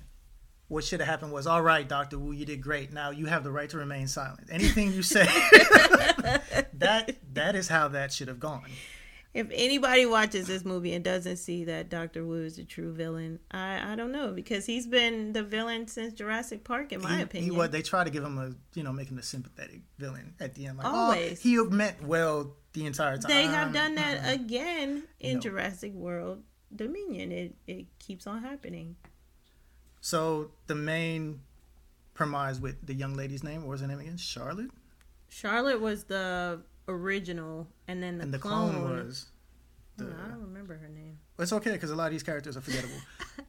what 0.68 0.84
should 0.84 1.00
have 1.00 1.08
happened 1.08 1.32
was, 1.32 1.46
all 1.48 1.62
right, 1.62 1.86
Doctor 1.86 2.16
Wu, 2.18 2.30
you 2.32 2.46
did 2.46 2.62
great. 2.62 2.92
Now 2.92 3.10
you 3.10 3.26
have 3.26 3.42
the 3.44 3.50
right 3.50 3.68
to 3.70 3.76
remain 3.76 4.06
silent. 4.08 4.48
Anything 4.52 4.92
you 4.92 5.02
say, 5.02 5.24
that 6.74 7.16
that 7.34 7.54
is 7.56 7.68
how 7.68 7.88
that 7.88 8.12
should 8.12 8.28
have 8.28 8.40
gone. 8.40 8.70
If 9.34 9.48
anybody 9.52 10.06
watches 10.06 10.46
this 10.46 10.64
movie 10.64 10.94
and 10.94 11.04
doesn't 11.04 11.38
see 11.38 11.64
that 11.64 11.88
Doctor 11.90 12.24
Wu 12.24 12.44
is 12.44 12.54
the 12.56 12.62
true 12.64 12.92
villain, 12.92 13.40
I, 13.50 13.92
I 13.92 13.96
don't 13.96 14.12
know 14.12 14.30
because 14.32 14.64
he's 14.64 14.86
been 14.86 15.32
the 15.32 15.42
villain 15.42 15.88
since 15.88 16.14
Jurassic 16.14 16.62
Park, 16.62 16.92
in 16.92 17.02
my 17.02 17.16
he, 17.16 17.22
opinion. 17.22 17.50
He, 17.50 17.56
what 17.56 17.72
they 17.72 17.82
try 17.82 18.04
to 18.04 18.10
give 18.10 18.22
him 18.22 18.38
a, 18.38 18.52
you 18.78 18.84
know, 18.84 18.92
make 18.92 19.08
him 19.10 19.18
a 19.18 19.22
sympathetic 19.22 19.80
villain 19.98 20.34
at 20.38 20.54
the 20.54 20.66
end. 20.66 20.78
Like, 20.78 20.86
oh, 20.86 20.94
Always. 20.94 21.40
oh, 21.40 21.42
he 21.42 21.56
meant 21.64 22.04
well 22.04 22.54
the 22.74 22.86
entire 22.86 23.16
time. 23.18 23.28
they 23.28 23.42
have 23.42 23.72
done 23.72 23.96
that 23.96 24.24
Uh-uh. 24.24 24.34
again 24.34 25.02
in 25.18 25.34
No. 25.34 25.40
Jurassic 25.40 25.92
World 25.94 26.42
Dominion. 26.74 27.32
It 27.32 27.56
it 27.66 27.86
keeps 27.98 28.28
on 28.28 28.40
happening. 28.42 28.94
So 30.00 30.52
the 30.68 30.74
main 30.76 31.40
premise 32.14 32.60
with 32.60 32.86
the 32.86 32.94
young 32.94 33.14
lady's 33.14 33.42
name, 33.42 33.62
what 33.62 33.70
was 33.70 33.80
her 33.80 33.88
name 33.88 33.98
again? 33.98 34.16
Charlotte, 34.16 34.70
Charlotte 35.28 35.80
was 35.80 36.04
the 36.04 36.60
original, 36.88 37.68
and 37.88 38.02
then 38.02 38.18
the, 38.18 38.24
and 38.24 38.34
the 38.34 38.38
clone, 38.38 38.72
clone, 38.72 39.06
was. 39.06 39.26
Oh, 40.00 40.06
I 40.06 40.28
don't 40.28 40.42
remember 40.42 40.76
her 40.76 40.88
name. 40.88 41.18
it's 41.38 41.52
okay 41.52 41.72
because 41.72 41.90
a 41.90 41.94
lot 41.94 42.06
of 42.06 42.12
these 42.12 42.24
characters 42.24 42.56
are 42.56 42.60
forgettable. 42.60 42.96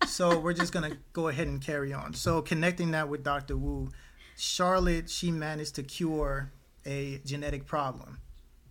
so 0.08 0.38
we're 0.38 0.54
just 0.54 0.72
gonna 0.72 0.98
go 1.12 1.28
ahead 1.28 1.48
and 1.48 1.60
carry 1.62 1.92
on. 1.92 2.14
So 2.14 2.42
connecting 2.42 2.92
that 2.92 3.10
with 3.10 3.24
Doctor 3.24 3.58
Wu, 3.58 3.90
Charlotte 4.38 5.10
she 5.10 5.32
managed 5.32 5.76
to 5.76 5.84
cure 5.84 6.52
a 6.86 7.20
genetic 7.26 7.66
problem 7.66 8.20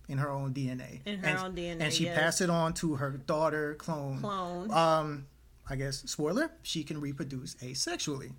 in 0.07 0.19
her 0.19 0.29
own 0.29 0.53
DNA. 0.53 1.01
In 1.05 1.19
her 1.19 1.27
and, 1.27 1.39
own 1.39 1.55
DNA, 1.55 1.81
and 1.81 1.93
she 1.93 2.05
yes. 2.05 2.17
passed 2.17 2.41
it 2.41 2.49
on 2.49 2.73
to 2.75 2.95
her 2.95 3.11
daughter 3.11 3.75
clone. 3.75 4.19
Clone. 4.19 4.71
Um, 4.71 5.27
I 5.69 5.75
guess 5.75 5.97
spoiler, 6.09 6.51
she 6.61 6.83
can 6.83 7.01
reproduce 7.01 7.55
asexually, 7.55 8.31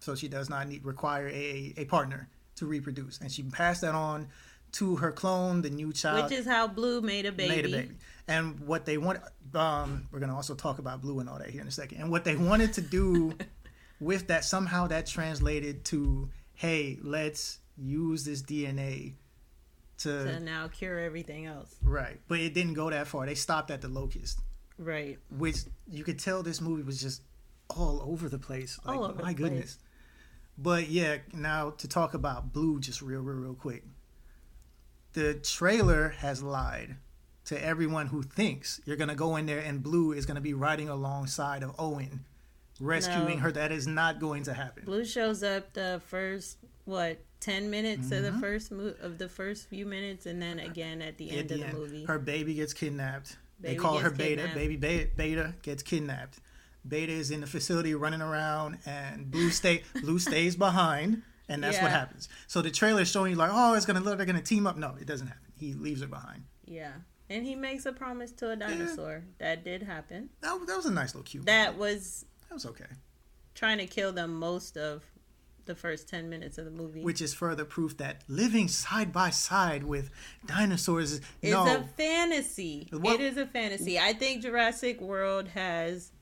so 0.00 0.14
she 0.14 0.28
does 0.28 0.48
not 0.48 0.68
need 0.68 0.84
require 0.84 1.28
a 1.28 1.74
a 1.76 1.84
partner 1.84 2.28
to 2.56 2.66
reproduce, 2.66 3.20
and 3.20 3.30
she 3.30 3.42
passed 3.42 3.82
that 3.82 3.94
on 3.94 4.28
to 4.74 4.96
her 4.96 5.12
clone, 5.12 5.62
the 5.62 5.70
new 5.70 5.92
child 5.92 6.24
Which 6.30 6.38
is 6.38 6.46
how 6.46 6.66
Blue 6.66 7.00
made 7.00 7.26
a 7.26 7.32
baby. 7.32 7.48
made 7.56 7.64
a 7.66 7.68
baby. 7.68 7.94
And 8.26 8.60
what 8.60 8.86
they 8.86 8.96
want, 8.98 9.20
um, 9.54 10.06
we're 10.10 10.18
gonna 10.20 10.34
also 10.34 10.54
talk 10.54 10.78
about 10.78 11.00
blue 11.02 11.20
and 11.20 11.28
all 11.28 11.38
that 11.38 11.50
here 11.50 11.60
in 11.60 11.68
a 11.68 11.70
second. 11.72 12.00
And 12.00 12.10
what 12.10 12.24
they 12.24 12.36
wanted 12.36 12.72
to 12.74 12.80
do 12.80 13.34
with 14.00 14.26
that, 14.28 14.44
somehow 14.44 14.86
that 14.88 15.06
translated 15.06 15.84
to, 15.86 16.28
hey, 16.54 16.98
let's 17.02 17.58
use 17.76 18.24
this 18.24 18.42
DNA 18.42 19.14
to, 19.98 20.24
To 20.24 20.40
now 20.40 20.68
cure 20.68 20.98
everything 20.98 21.46
else. 21.46 21.74
right. 21.82 22.18
But 22.28 22.40
it 22.40 22.54
didn't 22.54 22.74
go 22.74 22.90
that 22.90 23.06
far. 23.06 23.26
They 23.26 23.34
stopped 23.34 23.70
at 23.70 23.80
the 23.80 23.88
locust, 23.88 24.40
Right. 24.78 25.18
which 25.30 25.58
you 25.88 26.02
could 26.02 26.18
tell 26.18 26.42
this 26.42 26.60
movie 26.60 26.82
was 26.82 27.00
just 27.00 27.22
all 27.70 28.02
over 28.04 28.28
the 28.28 28.38
place. 28.38 28.78
Like, 28.84 28.96
All 28.96 29.04
over 29.04 29.14
my 29.14 29.18
the 29.18 29.22
place. 29.22 29.36
goodness. 29.36 29.78
But 30.58 30.88
yeah, 30.88 31.18
now 31.32 31.70
to 31.78 31.88
talk 31.88 32.14
about 32.14 32.52
blue, 32.52 32.80
just 32.80 33.02
real, 33.02 33.20
real, 33.20 33.36
real 33.36 33.54
quick. 33.54 33.84
The 35.14 35.34
trailer 35.34 36.10
has 36.18 36.42
lied 36.42 36.96
to 37.46 37.62
everyone 37.64 38.06
who 38.08 38.22
thinks 38.22 38.80
you're 38.84 38.96
gonna 38.96 39.14
go 39.14 39.36
in 39.36 39.46
there 39.46 39.60
and 39.60 39.82
Blue 39.82 40.12
is 40.12 40.26
gonna 40.26 40.40
be 40.40 40.54
riding 40.54 40.88
alongside 40.88 41.62
of 41.62 41.74
Owen, 41.78 42.24
rescuing 42.80 43.36
No. 43.38 43.44
her. 43.44 43.52
That 43.52 43.72
is 43.72 43.86
not 43.86 44.18
going 44.20 44.42
to 44.44 44.54
happen. 44.54 44.84
Blue 44.84 45.04
shows 45.04 45.42
up 45.42 45.72
the 45.72 46.00
first 46.06 46.58
what 46.84 47.18
ten 47.40 47.70
minutes 47.70 48.10
of 48.10 48.24
Mm-hmm. 48.24 48.34
the 48.34 48.40
first 48.40 48.70
mo- 48.72 48.94
of 49.00 49.18
the 49.18 49.28
first 49.28 49.68
few 49.68 49.86
minutes, 49.86 50.26
and 50.26 50.40
then 50.42 50.58
again 50.58 51.00
at 51.02 51.16
the 51.18 51.30
At 51.30 51.36
end 51.38 51.48
the 51.48 51.54
of 51.54 51.60
the 51.60 51.66
end, 51.66 51.78
movie. 51.78 52.04
her 52.06 52.18
baby 52.18 52.54
gets 52.54 52.72
kidnapped. 52.72 53.36
they 53.60 53.76
call 53.76 53.98
her 53.98 54.08
gets 54.10 54.18
Beta. 54.18 54.34
kidnapped. 54.42 54.54
Baby 54.56 54.76
Beta, 54.76 55.10
Beta 55.16 55.54
gets 55.62 55.82
kidnapped. 55.82 56.38
Beta 56.86 57.12
is 57.12 57.30
in 57.30 57.40
the 57.40 57.46
facility 57.46 57.94
running 57.94 58.20
around, 58.20 58.78
and 58.84 59.30
Blue 59.30 59.50
stay 59.50 59.82
Blue 60.02 60.18
stays 60.18 60.56
behind, 60.56 61.22
and 61.48 61.62
that's 61.62 61.80
what 61.80 61.90
happens. 61.90 62.28
So 62.46 62.62
the 62.62 62.70
trailer 62.70 63.02
is 63.02 63.10
showing 63.10 63.30
you 63.32 63.36
like, 63.36 63.50
oh, 63.52 63.74
it's 63.74 63.86
gonna 63.86 64.00
look, 64.00 64.16
they're 64.16 64.26
gonna 64.26 64.40
team 64.42 64.66
up. 64.66 64.76
No, 64.76 64.94
it 65.00 65.06
doesn't 65.06 65.26
happen. 65.26 65.42
He 65.56 65.74
leaves 65.74 66.00
her 66.00 66.06
behind. 66.06 66.44
yeah, 66.64 66.92
and 67.30 67.44
he 67.44 67.54
makes 67.54 67.86
a 67.86 67.92
promise 67.92 68.32
to 68.32 68.50
a 68.50 68.56
dinosaur. 68.56 69.24
That 69.38 69.64
did 69.64 69.82
happen. 69.82 70.30
That, 70.40 70.58
that 70.66 70.76
was 70.76 70.86
a 70.86 70.92
nice 70.92 71.14
little 71.14 71.24
cute. 71.24 71.46
That 71.46 71.76
was 71.78 72.24
that 72.48 72.54
was 72.54 72.66
okay. 72.66 72.84
trying 73.54 73.78
to 73.78 73.86
kill 73.86 74.12
them 74.12 74.34
most 74.38 74.76
of 74.76 75.02
the 75.66 75.74
first 75.74 76.08
ten 76.10 76.28
minutes 76.28 76.58
of 76.58 76.66
the 76.66 76.70
movie. 76.70 77.02
Which 77.02 77.22
is 77.22 77.32
further 77.32 77.64
proof 77.64 77.96
that 77.96 78.22
living 78.28 78.68
side 78.68 79.12
by 79.12 79.30
side 79.30 79.82
with 79.84 80.10
dinosaurs 80.46 81.20
is 81.40 81.52
no. 81.52 81.64
a 81.66 81.82
fantasy. 81.96 82.88
What- 82.90 83.14
It 83.14 83.20
is 83.22 83.36
a 83.38 83.46
fantasy. 83.46 83.98
I 83.98 84.12
think 84.12 84.42
Jurassic 84.42 85.00
World 85.00 85.48
has 85.48 86.12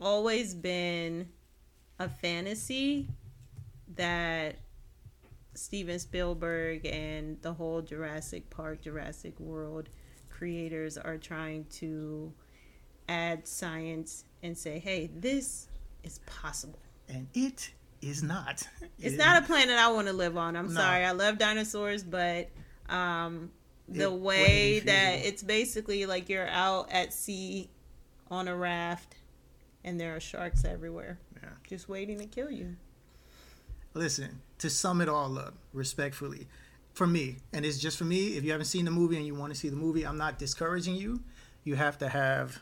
always 0.00 0.54
been 0.54 1.28
a 1.98 2.08
fantasy 2.08 3.08
that 3.96 4.56
Steven 5.56 5.98
Spielberg 5.98 6.84
and 6.86 7.40
the 7.42 7.52
whole 7.54 7.82
Jurassic 7.82 8.48
Park, 8.50 8.82
Jurassic 8.82 9.38
World 9.40 9.88
creators 10.30 10.96
are 10.98 11.16
trying 11.16 11.64
to 11.72 12.32
add 13.08 13.46
science 13.48 14.24
and 14.42 14.56
say, 14.56 14.78
hey, 14.78 15.10
this 15.14 15.68
is 16.04 16.20
possible. 16.26 16.78
and 17.08 17.28
it 17.34 17.70
is 18.02 18.22
not. 18.22 18.66
It's 18.98 19.14
It- 19.14 19.18
not 19.18 19.42
a 19.42 19.46
planet 19.46 19.76
I 19.76 19.90
want 19.92 20.08
to 20.08 20.12
live 20.12 20.36
on. 20.36 20.56
I'm 20.56 20.68
No. 20.74 20.80
sorry. 20.80 21.04
I 21.04 21.12
love 21.12 21.38
dinosaurs, 21.38 22.02
but 22.04 22.50
um, 22.88 23.50
the 23.88 24.04
It 24.04 24.12
way 24.12 24.78
that 24.80 25.24
it's 25.24 25.42
basically 25.42 26.04
like 26.06 26.28
you're 26.28 26.48
out 26.48 26.90
at 26.92 27.12
sea 27.12 27.70
on 28.30 28.48
a 28.48 28.56
raft 28.56 29.14
and 29.84 29.98
there 30.00 30.14
are 30.16 30.20
sharks 30.20 30.64
everywhere 30.64 31.18
Yeah. 31.42 31.50
just 31.68 31.88
waiting 31.88 32.18
to 32.18 32.26
kill 32.26 32.50
you. 32.50 32.76
listen, 33.94 34.40
to 34.58 34.70
sum 34.70 35.00
it 35.00 35.08
all 35.08 35.38
up, 35.38 35.54
respectfully, 35.72 36.46
for 36.92 37.06
me, 37.06 37.36
and 37.52 37.64
it's 37.64 37.78
just 37.78 37.98
for 37.98 38.04
me. 38.04 38.36
If 38.36 38.44
you 38.44 38.52
haven't 38.52 38.66
seen 38.66 38.84
the 38.84 38.90
movie 38.90 39.16
and 39.16 39.26
you 39.26 39.34
want 39.34 39.52
to 39.52 39.58
see 39.58 39.68
the 39.68 39.76
movie, 39.76 40.06
I'm 40.06 40.18
not 40.18 40.38
discouraging 40.38 40.96
you. 40.96 41.20
You 41.64 41.76
have 41.76 41.98
to 41.98 42.08
have 42.08 42.60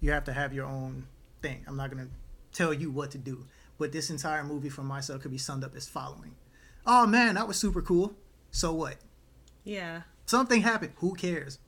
you 0.00 0.12
have 0.12 0.24
to 0.24 0.32
have 0.32 0.52
your 0.52 0.66
own 0.66 1.06
thing. 1.42 1.64
I'm 1.66 1.76
not 1.76 1.90
gonna 1.90 2.08
tell 2.52 2.72
you 2.72 2.90
what 2.90 3.10
to 3.12 3.18
do. 3.18 3.44
But 3.78 3.92
this 3.92 4.08
entire 4.08 4.44
movie 4.44 4.70
for 4.70 4.82
myself 4.82 5.22
could 5.22 5.30
be 5.30 5.38
summed 5.38 5.64
up 5.64 5.74
as 5.76 5.88
following. 5.88 6.34
Oh 6.86 7.06
man, 7.06 7.34
that 7.34 7.48
was 7.48 7.58
super 7.58 7.82
cool. 7.82 8.14
So 8.50 8.72
what? 8.72 8.96
Yeah. 9.64 10.02
Something 10.24 10.62
happened. 10.62 10.92
Who 10.96 11.14
cares? 11.14 11.58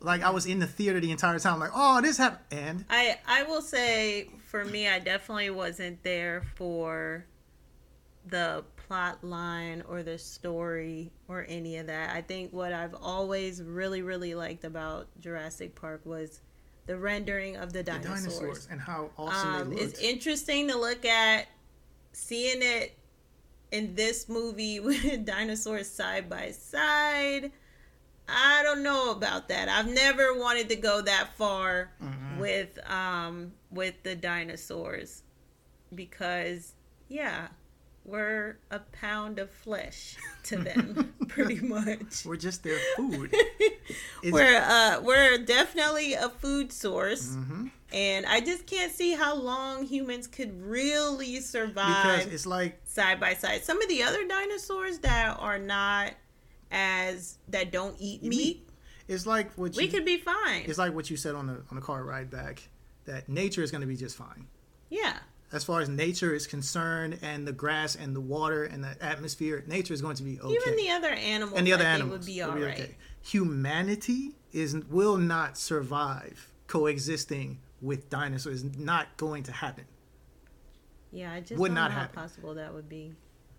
Like 0.00 0.22
I 0.22 0.30
was 0.30 0.46
in 0.46 0.58
the 0.58 0.66
theater 0.66 1.00
the 1.00 1.10
entire 1.10 1.38
time, 1.38 1.60
like, 1.60 1.70
oh, 1.74 2.00
this 2.00 2.18
happened, 2.18 2.44
and 2.50 2.84
I 2.90 3.18
I 3.26 3.44
will 3.44 3.62
say 3.62 4.28
for 4.44 4.64
me, 4.64 4.88
I 4.88 4.98
definitely 4.98 5.50
wasn't 5.50 6.02
there 6.02 6.42
for 6.56 7.24
the 8.26 8.64
plot 8.76 9.22
line 9.24 9.82
or 9.88 10.02
the 10.02 10.16
story 10.18 11.10
or 11.28 11.44
any 11.48 11.76
of 11.78 11.86
that. 11.88 12.14
I 12.14 12.22
think 12.22 12.52
what 12.52 12.72
I've 12.72 12.94
always 12.94 13.62
really 13.62 14.02
really 14.02 14.34
liked 14.34 14.64
about 14.64 15.08
Jurassic 15.20 15.74
Park 15.74 16.02
was 16.04 16.40
the 16.86 16.96
rendering 16.96 17.56
of 17.56 17.72
the 17.72 17.78
the 17.78 17.84
dinosaurs. 17.84 18.24
dinosaurs 18.24 18.68
and 18.70 18.80
how 18.80 19.10
awesome 19.16 19.54
Um, 19.54 19.70
they 19.70 19.76
it's 19.76 20.00
interesting 20.00 20.68
to 20.68 20.76
look 20.78 21.04
at 21.04 21.46
seeing 22.12 22.62
it 22.62 22.96
in 23.70 23.94
this 23.94 24.28
movie 24.28 24.78
with 24.88 25.24
dinosaurs 25.24 25.88
side 25.88 26.28
by 26.28 26.50
side. 26.50 27.50
I 28.28 28.62
don't 28.62 28.82
know 28.82 29.10
about 29.10 29.48
that. 29.48 29.68
I've 29.68 29.92
never 29.92 30.38
wanted 30.38 30.68
to 30.68 30.76
go 30.76 31.00
that 31.02 31.34
far 31.36 31.90
Mhm. 32.00 32.38
with 32.38 32.78
um 32.90 33.52
with 33.70 34.00
the 34.04 34.14
dinosaurs 34.14 35.22
because 35.94 36.74
yeah, 37.08 37.48
we're 38.04 38.58
a 38.70 38.80
pound 38.80 39.38
of 39.38 39.50
flesh 39.50 40.16
to 40.44 40.56
them 40.56 41.14
pretty 41.28 41.60
much. 41.60 42.24
We're 42.24 42.36
just 42.36 42.62
their 42.64 42.78
food. 42.96 43.34
We're 44.24 44.56
uh 44.60 45.00
we're 45.02 45.38
definitely 45.38 46.14
a 46.14 46.28
food 46.28 46.72
source. 46.72 47.36
Mhm. 47.36 47.70
And 47.92 48.24
I 48.26 48.40
just 48.40 48.66
can't 48.66 48.90
see 48.92 49.12
how 49.12 49.34
long 49.36 49.84
humans 49.84 50.26
could 50.26 50.62
really 50.64 51.40
survive. 51.40 52.18
Because 52.20 52.32
it's 52.34 52.46
like 52.46 52.80
side 52.84 53.20
by 53.20 53.34
side. 53.34 53.64
Some 53.64 53.82
of 53.82 53.88
the 53.88 54.02
other 54.02 54.26
dinosaurs 54.26 54.98
that 55.00 55.36
are 55.38 55.58
not 55.58 56.12
as 56.70 57.38
that 57.48 57.70
don't 57.72 57.96
eat 57.98 58.22
Eat 58.22 58.28
meat, 58.28 58.38
meat. 58.38 58.68
it's 59.08 59.26
like 59.26 59.52
what 59.58 59.76
we 59.76 59.88
could 59.88 60.04
be 60.04 60.16
fine. 60.16 60.62
it's 60.64 60.78
like 60.78 60.94
what 60.94 61.10
you 61.10 61.16
said 61.16 61.34
on 61.34 61.46
the 61.46 61.62
on 61.70 61.74
the 61.76 61.82
car 61.82 62.02
ride 62.04 62.30
back 62.30 62.68
that 63.04 63.28
nature 63.28 63.62
is 63.62 63.70
going 63.70 63.80
to 63.82 63.86
be 63.86 63.96
just 63.96 64.16
fine. 64.16 64.46
Yeah. 64.88 65.18
As 65.52 65.64
far 65.64 65.80
as 65.80 65.88
nature 65.88 66.34
is 66.34 66.46
concerned, 66.46 67.18
and 67.22 67.46
the 67.46 67.52
grass 67.52 67.94
and 67.94 68.16
the 68.16 68.20
water 68.20 68.64
and 68.64 68.82
the 68.82 68.96
atmosphere, 69.02 69.62
nature 69.66 69.92
is 69.92 70.00
going 70.00 70.16
to 70.16 70.22
be 70.22 70.40
okay. 70.40 70.54
Even 70.54 70.76
the 70.76 70.90
other 70.90 71.10
animals 71.10 71.58
and 71.58 71.66
the 71.66 71.72
other 71.74 71.84
animals 71.84 72.18
would 72.20 72.26
be 72.26 72.40
all 72.40 72.52
right. 72.52 72.74
okay. 72.80 72.96
Humanity 73.22 74.32
is 74.52 74.74
will 74.88 75.16
not 75.18 75.58
survive 75.58 76.48
coexisting 76.66 77.58
with 77.82 78.08
dinosaurs. 78.08 78.62
It's 78.62 78.78
not 78.78 79.16
going 79.16 79.42
to 79.44 79.52
happen. 79.52 79.84
Yeah, 81.10 81.32
I 81.32 81.40
just 81.40 81.60
Would 81.60 81.68
don't 81.68 81.74
not 81.74 81.90
know 81.90 81.94
how 81.96 82.00
happen. 82.02 82.14
possible 82.14 82.54
that 82.54 82.72
would 82.72 82.88
be. 82.88 83.12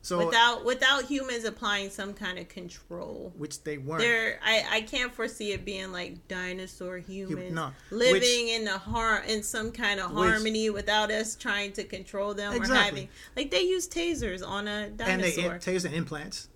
So, 0.06 0.26
without 0.26 0.66
without 0.66 1.06
humans 1.06 1.46
applying 1.46 1.90
some 1.90 2.14
kind 2.14 2.38
of 2.38 2.50
control. 2.50 3.32
which 3.38 3.64
they 3.64 3.78
weren't. 3.78 4.02
There, 4.02 4.38
I, 4.44 4.66
I 4.70 4.82
can't 4.82 5.14
foresee 5.14 5.54
it 5.54 5.64
being 5.64 5.94
like 5.94 6.28
dinosaur 6.28 6.98
humans 6.98 7.54
no. 7.54 7.72
living 7.90 8.20
Which- 8.20 8.24
in 8.60 8.66
the 8.66 8.78
har 8.78 9.24
in 9.26 9.44
some 9.44 9.72
kind 9.72 10.02
of 10.02 10.12
Which- 10.12 10.30
harmony 10.30 10.70
without 10.70 11.10
us 11.10 11.36
trying 11.36 11.72
to 11.74 11.86
control 11.86 12.34
them 12.34 12.62
or 12.62 12.66
having 12.68 13.08
like 13.38 13.50
they 13.50 13.62
use 13.62 13.88
tasers 13.88 14.46
on 14.46 14.68
a 14.68 14.90
dinosaur 14.90 15.54
and 15.54 15.62
they 15.62 15.72
taser 15.74 15.94
implants 15.94 16.50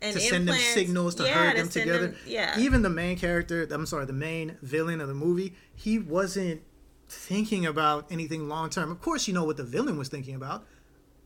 and 0.00 0.14
to 0.14 0.20
send 0.20 0.48
them 0.48 0.56
signals 0.56 1.14
to 1.16 1.24
yeah, 1.24 1.34
herd 1.34 1.50
to 1.52 1.56
them 1.58 1.68
together. 1.68 2.06
them- 2.08 2.16
yeah, 2.26 2.58
Even 2.58 2.80
the 2.80 2.90
main 2.90 3.18
character, 3.18 3.66
I'm 3.70 3.84
sorry, 3.86 4.06
the 4.06 4.12
main 4.14 4.56
villain 4.62 5.02
of 5.02 5.08
the 5.08 5.14
movie, 5.14 5.54
he 5.74 5.98
wasn't 5.98 6.62
thinking 7.08 7.66
about 7.66 8.06
anything 8.10 8.48
long 8.48 8.70
term. 8.70 8.90
Of 8.90 9.00
course, 9.02 9.28
you 9.28 9.34
know 9.34 9.44
what 9.44 9.58
the 9.58 9.62
villain 9.64 9.98
was 9.98 10.08
thinking 10.08 10.34
about 10.34 10.64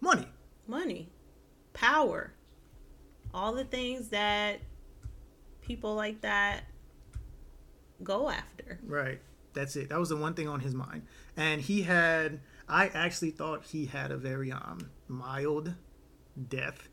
money. 0.01 0.27
money, 0.67 1.09
power, 1.81 2.33
all 3.33 3.53
the 3.53 3.65
things 3.65 4.09
that 4.09 4.61
people 5.63 5.95
like 5.95 6.21
that 6.23 6.65
go 8.03 8.29
after. 8.29 8.79
Right. 8.87 9.21
That's 9.55 9.77
it. 9.77 9.89
That 9.89 9.99
was 9.99 10.09
the 10.09 10.17
one 10.17 10.35
thing 10.35 10.49
on 10.49 10.61
his 10.61 10.75
mind. 10.75 11.03
And 11.37 11.61
he 11.61 11.83
had 11.83 12.41
I 12.69 12.89
actually 12.89 13.31
thought 13.31 13.65
he 13.65 13.87
had 13.87 14.11
a 14.11 14.17
very 14.17 14.53
um 14.53 14.91
mild 15.09 15.75
death 16.49 16.89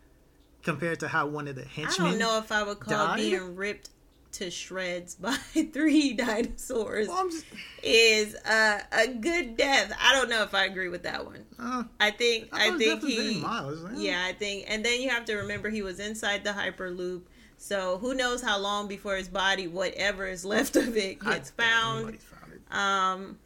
compared 0.63 1.00
to 1.02 1.08
how 1.08 1.28
one 1.28 1.48
of 1.48 1.56
the 1.56 1.65
henchmen. 1.65 2.08
I 2.08 2.10
don't 2.12 2.19
know 2.19 2.38
if 2.39 2.52
I 2.52 2.63
would 2.63 2.80
call 2.80 3.08
died? 3.08 3.17
being 3.17 3.56
ripped 3.56 3.89
to 4.36 4.52
shreds 4.52 5.15
by 5.26 5.36
three 5.74 6.13
dinosaurs 6.13 7.08
Well, 7.08 7.30
just, 7.30 7.45
is 7.84 8.36
uh, 8.45 8.80
a 8.91 9.08
good 9.08 9.58
death. 9.58 9.95
I 10.00 10.13
don't 10.13 10.30
know 10.30 10.43
if 10.43 10.54
I 10.54 10.65
agree 10.65 10.89
with 10.89 11.04
that 11.04 11.26
one. 11.26 11.45
uh, 11.60 11.84
I 12.00 12.12
think 12.12 12.50
I, 12.52 12.67
I, 12.67 12.78
think 12.78 13.04
it 13.04 13.04
was 13.04 13.15
very 13.15 13.34
he 13.34 13.41
mild. 13.41 13.74
It's 13.74 13.82
like, 13.82 13.93
eh. 13.93 14.00
yeah, 14.00 14.24
I 14.26 14.34
think 14.34 14.65
and 14.67 14.84
then 14.84 15.02
you 15.02 15.10
have 15.10 15.26
to 15.26 15.36
remember 15.36 15.69
he 15.69 15.82
was 15.82 16.00
inside 16.00 16.43
the 16.43 16.52
hyperloop. 16.52 17.24
So 17.58 17.98
who 18.00 18.13
knows 18.13 18.41
how 18.41 18.60
long 18.60 18.88
before 18.88 19.15
his 19.15 19.30
body 19.30 19.67
whatever 19.67 20.28
is 20.28 20.43
left 20.43 20.76
of 20.76 20.98
it 20.98 21.24
gets 21.24 21.52
found. 21.52 22.19
found 22.19 22.54
it. 22.54 22.76
Um 22.76 23.39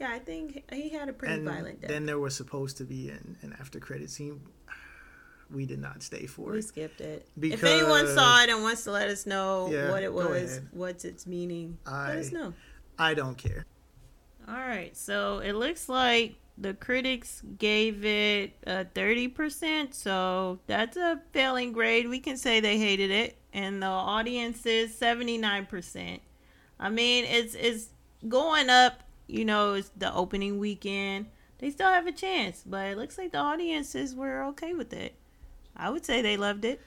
yeah, 0.00 0.10
I 0.10 0.18
think 0.18 0.64
he 0.72 0.88
had 0.90 1.08
a 1.08 1.12
pretty 1.12 1.34
and 1.34 1.44
violent 1.44 1.80
death. 1.80 1.90
then 1.90 2.04
there 2.04 2.18
was 2.18 2.34
supposed 2.34 2.76
to 2.78 2.84
be 2.84 3.10
an, 3.10 3.36
an 3.42 3.56
after 3.60 3.78
credit 3.78 4.10
scene. 4.10 4.40
We 5.52 5.66
did 5.66 5.78
not 5.80 6.02
stay 6.02 6.26
for 6.26 6.46
we 6.46 6.52
it. 6.52 6.54
We 6.56 6.62
skipped 6.62 7.00
it. 7.00 7.28
if 7.40 7.62
anyone 7.64 8.06
saw 8.06 8.42
it 8.42 8.50
and 8.50 8.62
wants 8.62 8.84
to 8.84 8.90
let 8.92 9.08
us 9.08 9.26
know 9.26 9.70
Yeah, 9.70 9.90
what 9.90 10.02
it 10.02 10.12
was, 10.12 10.60
what's 10.72 11.04
its 11.04 11.26
meaning, 11.26 11.78
I- 11.86 12.08
let 12.08 12.18
us 12.18 12.32
know. 12.32 12.54
I 12.98 13.14
don't 13.14 13.36
care. 13.36 13.64
All 14.46 14.54
right, 14.54 14.94
so 14.96 15.38
it 15.38 15.54
looks 15.54 15.88
like 15.88 16.34
the 16.58 16.74
critics 16.74 17.42
gave 17.58 18.04
it 18.04 18.52
a 18.66 18.84
30%, 18.84 19.94
so 19.94 20.60
that's 20.66 20.96
a 20.96 21.20
failing 21.32 21.72
grade. 21.72 22.08
We 22.08 22.20
can 22.20 22.36
say 22.36 22.60
they 22.60 22.78
hated 22.78 23.10
it, 23.10 23.36
and 23.52 23.82
the 23.82 23.86
audience 23.86 24.64
is 24.66 24.94
79%. 24.94 26.20
I 26.78 26.90
mean, 26.90 27.24
it's 27.24 27.54
it's 27.54 27.88
going 28.28 28.68
up, 28.68 29.02
you 29.26 29.44
know, 29.44 29.74
it's 29.74 29.90
the 29.96 30.12
opening 30.12 30.58
weekend. 30.58 31.26
They 31.58 31.70
still 31.70 31.88
have 31.88 32.06
a 32.06 32.12
chance, 32.12 32.62
but 32.66 32.88
it 32.88 32.98
looks 32.98 33.16
like 33.16 33.32
the 33.32 33.38
audiences 33.38 34.14
were 34.14 34.44
okay 34.46 34.74
with 34.74 34.92
it. 34.92 35.14
I 35.76 35.90
would 35.90 36.04
say 36.04 36.22
they 36.22 36.36
loved 36.36 36.64
it. 36.64 36.80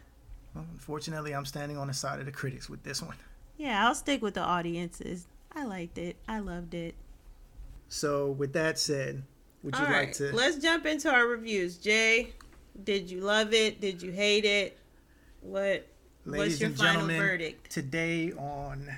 Well, 0.54 0.65
unfortunately, 0.73 1.34
I'm 1.34 1.45
standing 1.45 1.78
on 1.78 1.88
the 1.88 1.93
side 1.93 2.19
of 2.19 2.26
the 2.26 2.32
critics 2.32 2.69
with 2.69 2.84
this 2.84 3.02
one. 3.02 3.15
Yeah, 3.58 3.86
I'll 3.88 3.95
stick 3.95 4.21
with 4.21 4.36
the 4.36 4.41
audiences. 4.41 5.28
I 5.54 5.63
liked 5.65 5.97
it. 5.97 6.15
I 6.28 6.39
loved 6.39 6.73
it. 6.73 6.95
So, 7.89 8.32
with 8.32 8.54
that 8.54 8.78
said, 8.80 9.23
would 9.63 9.76
you 9.76 9.82
All 9.82 9.88
like 9.88 9.93
right, 9.93 10.13
to? 10.13 10.32
let's 10.36 10.58
jump 10.58 10.86
into 10.86 11.12
our 11.12 11.26
reviews. 11.28 11.78
Jay, 11.78 12.34
did 12.84 13.10
you 13.10 13.21
love 13.21 13.54
it? 13.54 13.82
Did 13.82 14.02
you 14.02 14.12
hate 14.12 14.45
it? 14.45 14.78
What 15.41 15.88
Ladies 16.26 16.54
what's 16.54 16.60
your 16.60 16.69
and 16.69 16.78
final 16.78 16.93
gentlemen, 16.93 17.17
verdict? 17.19 17.71
today 17.71 18.32
on 18.34 18.89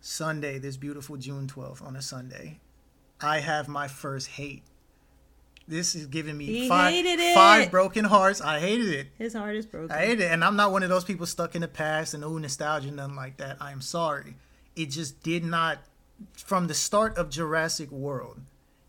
Sunday, 0.00 0.58
this 0.58 0.76
beautiful 0.76 1.16
June 1.16 1.46
12th, 1.46 1.82
on 1.82 1.96
a 1.96 2.02
Sunday, 2.02 2.60
I 3.20 3.40
have 3.40 3.68
my 3.68 3.88
first 3.88 4.28
hate. 4.28 4.62
This 5.66 5.94
is 5.94 6.06
giving 6.06 6.36
me 6.36 6.44
He 6.44 6.68
five, 6.68 6.94
five 7.34 7.70
broken 7.70 8.04
hearts. 8.04 8.40
I 8.40 8.60
hated 8.60 8.88
it. 8.88 9.06
His 9.16 9.34
heart 9.34 9.56
is 9.56 9.64
broken. 9.64 9.90
I 9.90 10.00
hated 10.06 10.20
it. 10.20 10.30
And 10.30 10.44
I'm 10.44 10.56
not 10.56 10.72
one 10.72 10.82
of 10.82 10.90
those 10.90 11.04
people 11.04 11.26
stuck 11.26 11.54
in 11.54 11.62
the 11.62 11.68
past 11.68 12.12
and 12.12 12.22
ooh, 12.22 12.38
nostalgia, 12.38 12.90
nothing 12.90 13.16
like 13.16 13.38
that. 13.38 13.56
I 13.60 13.72
am 13.72 13.80
sorry. 13.80 14.34
It 14.76 14.90
just 14.90 15.22
did 15.22 15.44
not, 15.44 15.78
from 16.34 16.66
the 16.66 16.74
start 16.74 17.16
of 17.16 17.30
Jurassic 17.30 17.90
World, 17.90 18.40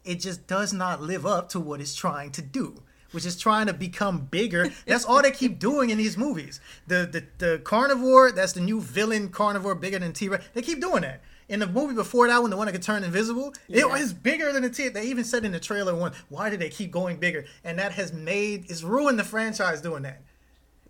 it 0.03 0.19
just 0.19 0.47
does 0.47 0.73
not 0.73 1.01
live 1.01 1.25
up 1.25 1.49
to 1.49 1.59
what 1.59 1.79
it's 1.79 1.95
trying 1.95 2.31
to 2.31 2.41
do, 2.41 2.83
which 3.11 3.25
is 3.25 3.37
trying 3.37 3.67
to 3.67 3.73
become 3.73 4.25
bigger. 4.25 4.69
That's 4.85 5.05
all 5.05 5.21
they 5.21 5.31
keep 5.31 5.59
doing 5.59 5.89
in 5.89 5.97
these 5.97 6.17
movies. 6.17 6.59
The 6.87 7.07
the, 7.11 7.25
the 7.37 7.59
carnivore, 7.59 8.31
that's 8.31 8.53
the 8.53 8.61
new 8.61 8.81
villain 8.81 9.29
carnivore, 9.29 9.75
bigger 9.75 9.99
than 9.99 10.13
T 10.13 10.29
Rex. 10.29 10.45
They 10.53 10.61
keep 10.61 10.79
doing 10.81 11.01
that. 11.01 11.21
In 11.47 11.59
the 11.59 11.67
movie 11.67 11.93
before 11.93 12.27
that 12.27 12.41
one, 12.41 12.49
the 12.49 12.57
one 12.57 12.65
that 12.65 12.71
could 12.71 12.81
turn 12.81 13.03
invisible, 13.03 13.53
it 13.69 13.87
was 13.87 14.13
bigger 14.13 14.51
than 14.51 14.63
the 14.63 14.69
T. 14.69 14.89
They 14.89 15.05
even 15.05 15.23
said 15.23 15.45
in 15.45 15.51
the 15.51 15.59
trailer 15.59 15.95
one, 15.95 16.13
why 16.29 16.49
did 16.49 16.59
they 16.59 16.69
keep 16.69 16.91
going 16.91 17.17
bigger? 17.17 17.45
And 17.63 17.77
that 17.77 17.91
has 17.93 18.11
made 18.11 18.69
it's 18.69 18.81
ruined 18.81 19.19
the 19.19 19.23
franchise 19.23 19.81
doing 19.81 20.03
that. 20.03 20.21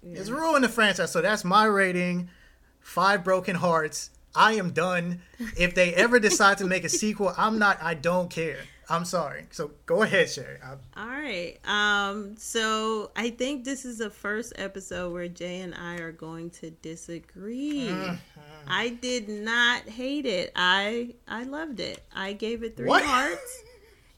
It's 0.02 0.30
ruined 0.30 0.64
the 0.64 0.70
franchise. 0.70 1.12
So 1.12 1.22
that's 1.22 1.44
my 1.44 1.66
rating. 1.66 2.30
Five 2.80 3.24
broken 3.24 3.56
hearts. 3.56 4.12
I 4.36 4.54
am 4.54 4.72
done. 4.72 5.22
If 5.58 5.76
they 5.76 5.94
ever 5.94 6.20
decide 6.20 6.58
to 6.60 6.66
make 6.66 6.84
a 6.84 6.90
sequel, 6.90 7.34
I'm 7.38 7.58
not. 7.58 7.82
I 7.82 7.94
don't 7.94 8.30
care. 8.30 8.60
I'm 8.90 9.06
sorry. 9.06 9.46
So 9.52 9.72
go 9.86 10.04
ahead, 10.04 10.30
Sherry. 10.30 10.58
I, 10.64 11.02
All 11.02 11.08
right. 11.08 11.58
Um. 11.66 12.36
So 12.38 13.12
I 13.16 13.32
think 13.32 13.64
this 13.66 13.86
is 13.86 13.98
the 13.98 14.10
first 14.10 14.54
episode 14.58 15.12
where 15.12 15.28
Jay 15.28 15.62
and 15.62 15.74
I 15.74 15.98
are 15.98 16.12
going 16.12 16.50
to 16.52 16.70
disagree. 16.72 17.88
Mm-hmm. 17.90 18.16
I 18.68 18.90
did 18.90 19.28
not 19.30 19.84
hate 19.84 20.26
it. 20.26 20.52
I 20.56 21.16
I 21.28 21.44
loved 21.44 21.80
it. 21.80 22.04
I 22.14 22.34
gave 22.34 22.64
it 22.64 22.78
three 22.78 22.88
What? 22.88 23.04
hearts. 23.04 23.64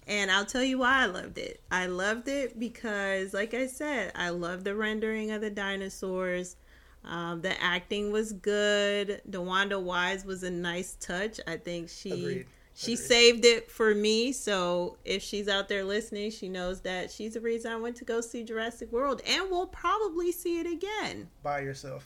And 0.10 0.32
I'll 0.32 0.46
tell 0.46 0.64
you 0.64 0.80
why 0.80 1.02
I 1.04 1.06
loved 1.06 1.38
it. 1.38 1.62
I 1.70 1.88
loved 1.88 2.30
it 2.30 2.58
because, 2.58 3.34
like 3.34 3.54
I 3.54 3.68
said, 3.68 4.14
I 4.16 4.30
love 4.30 4.64
the 4.64 4.74
rendering 4.74 5.32
of 5.32 5.42
the 5.42 5.50
dinosaurs. 5.50 6.56
Um, 7.04 7.42
the 7.42 7.62
acting 7.62 8.14
was 8.14 8.32
good. 8.32 9.22
DeWanda 9.30 9.82
Wise 9.82 10.24
was 10.24 10.44
a 10.44 10.50
nice 10.50 10.96
touch. 11.00 11.42
I 11.46 11.58
think 11.58 11.90
she 11.90 12.12
Agreed. 12.12 12.46
She 12.80 12.94
Agreed. 12.94 13.06
saved 13.08 13.46
it 13.46 13.72
for 13.72 13.96
me. 13.96 14.32
So 14.32 14.98
if 15.04 15.24
she's 15.24 15.48
out 15.48 15.68
there 15.68 15.84
listening, 15.84 16.30
she 16.30 16.48
knows 16.48 16.82
that 16.82 17.10
she's 17.10 17.34
the 17.34 17.42
reason 17.42 17.72
I 17.72 17.76
went 17.78 17.96
to 17.96 18.06
go 18.06 18.22
see 18.22 18.44
Jurassic 18.44 18.92
World, 18.92 19.20
and 19.26 19.50
we'll 19.50 19.66
probably 19.66 20.32
see 20.32 20.60
it 20.60 20.68
again. 20.68 21.28
By 21.42 21.62
yourself. 21.62 22.04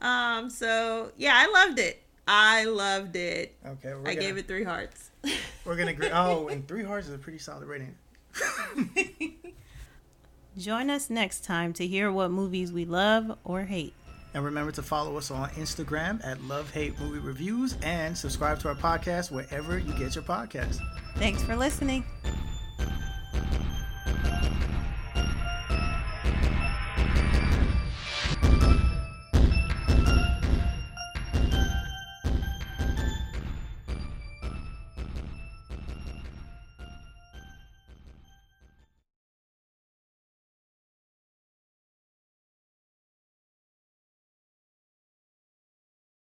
Um. 0.00 0.50
So 0.50 1.12
yeah, 1.16 1.34
I 1.36 1.46
loved 1.46 1.78
it. 1.78 2.02
I 2.26 2.64
loved 2.64 3.14
it. 3.14 3.54
Okay. 3.64 3.94
We're 3.94 4.00
I 4.00 4.14
gonna, 4.14 4.16
gave 4.16 4.36
it 4.36 4.48
three 4.48 4.64
hearts. 4.64 5.10
We're 5.64 5.76
gonna 5.76 5.92
agree. 5.92 6.10
Oh, 6.12 6.48
and 6.48 6.66
three 6.66 6.82
hearts 6.82 7.06
is 7.06 7.14
a 7.14 7.18
pretty 7.18 7.38
solid 7.38 7.68
rating. 7.68 7.94
Join 10.58 10.90
us 10.90 11.08
next 11.08 11.44
time 11.44 11.72
to 11.74 11.86
hear 11.86 12.10
what 12.10 12.32
movies 12.32 12.72
we 12.72 12.84
love 12.84 13.38
or 13.44 13.62
hate. 13.62 13.94
And 14.34 14.44
remember 14.44 14.72
to 14.72 14.82
follow 14.82 15.16
us 15.16 15.30
on 15.30 15.48
Instagram 15.50 16.24
at 16.24 16.42
Love 16.44 16.70
Hate 16.70 16.98
Movie 17.00 17.18
Reviews 17.18 17.76
and 17.82 18.16
subscribe 18.16 18.60
to 18.60 18.68
our 18.68 18.74
podcast 18.74 19.30
wherever 19.30 19.78
you 19.78 19.92
get 19.94 20.14
your 20.14 20.24
podcasts. 20.24 20.78
Thanks 21.16 21.42
for 21.42 21.56
listening. 21.56 22.04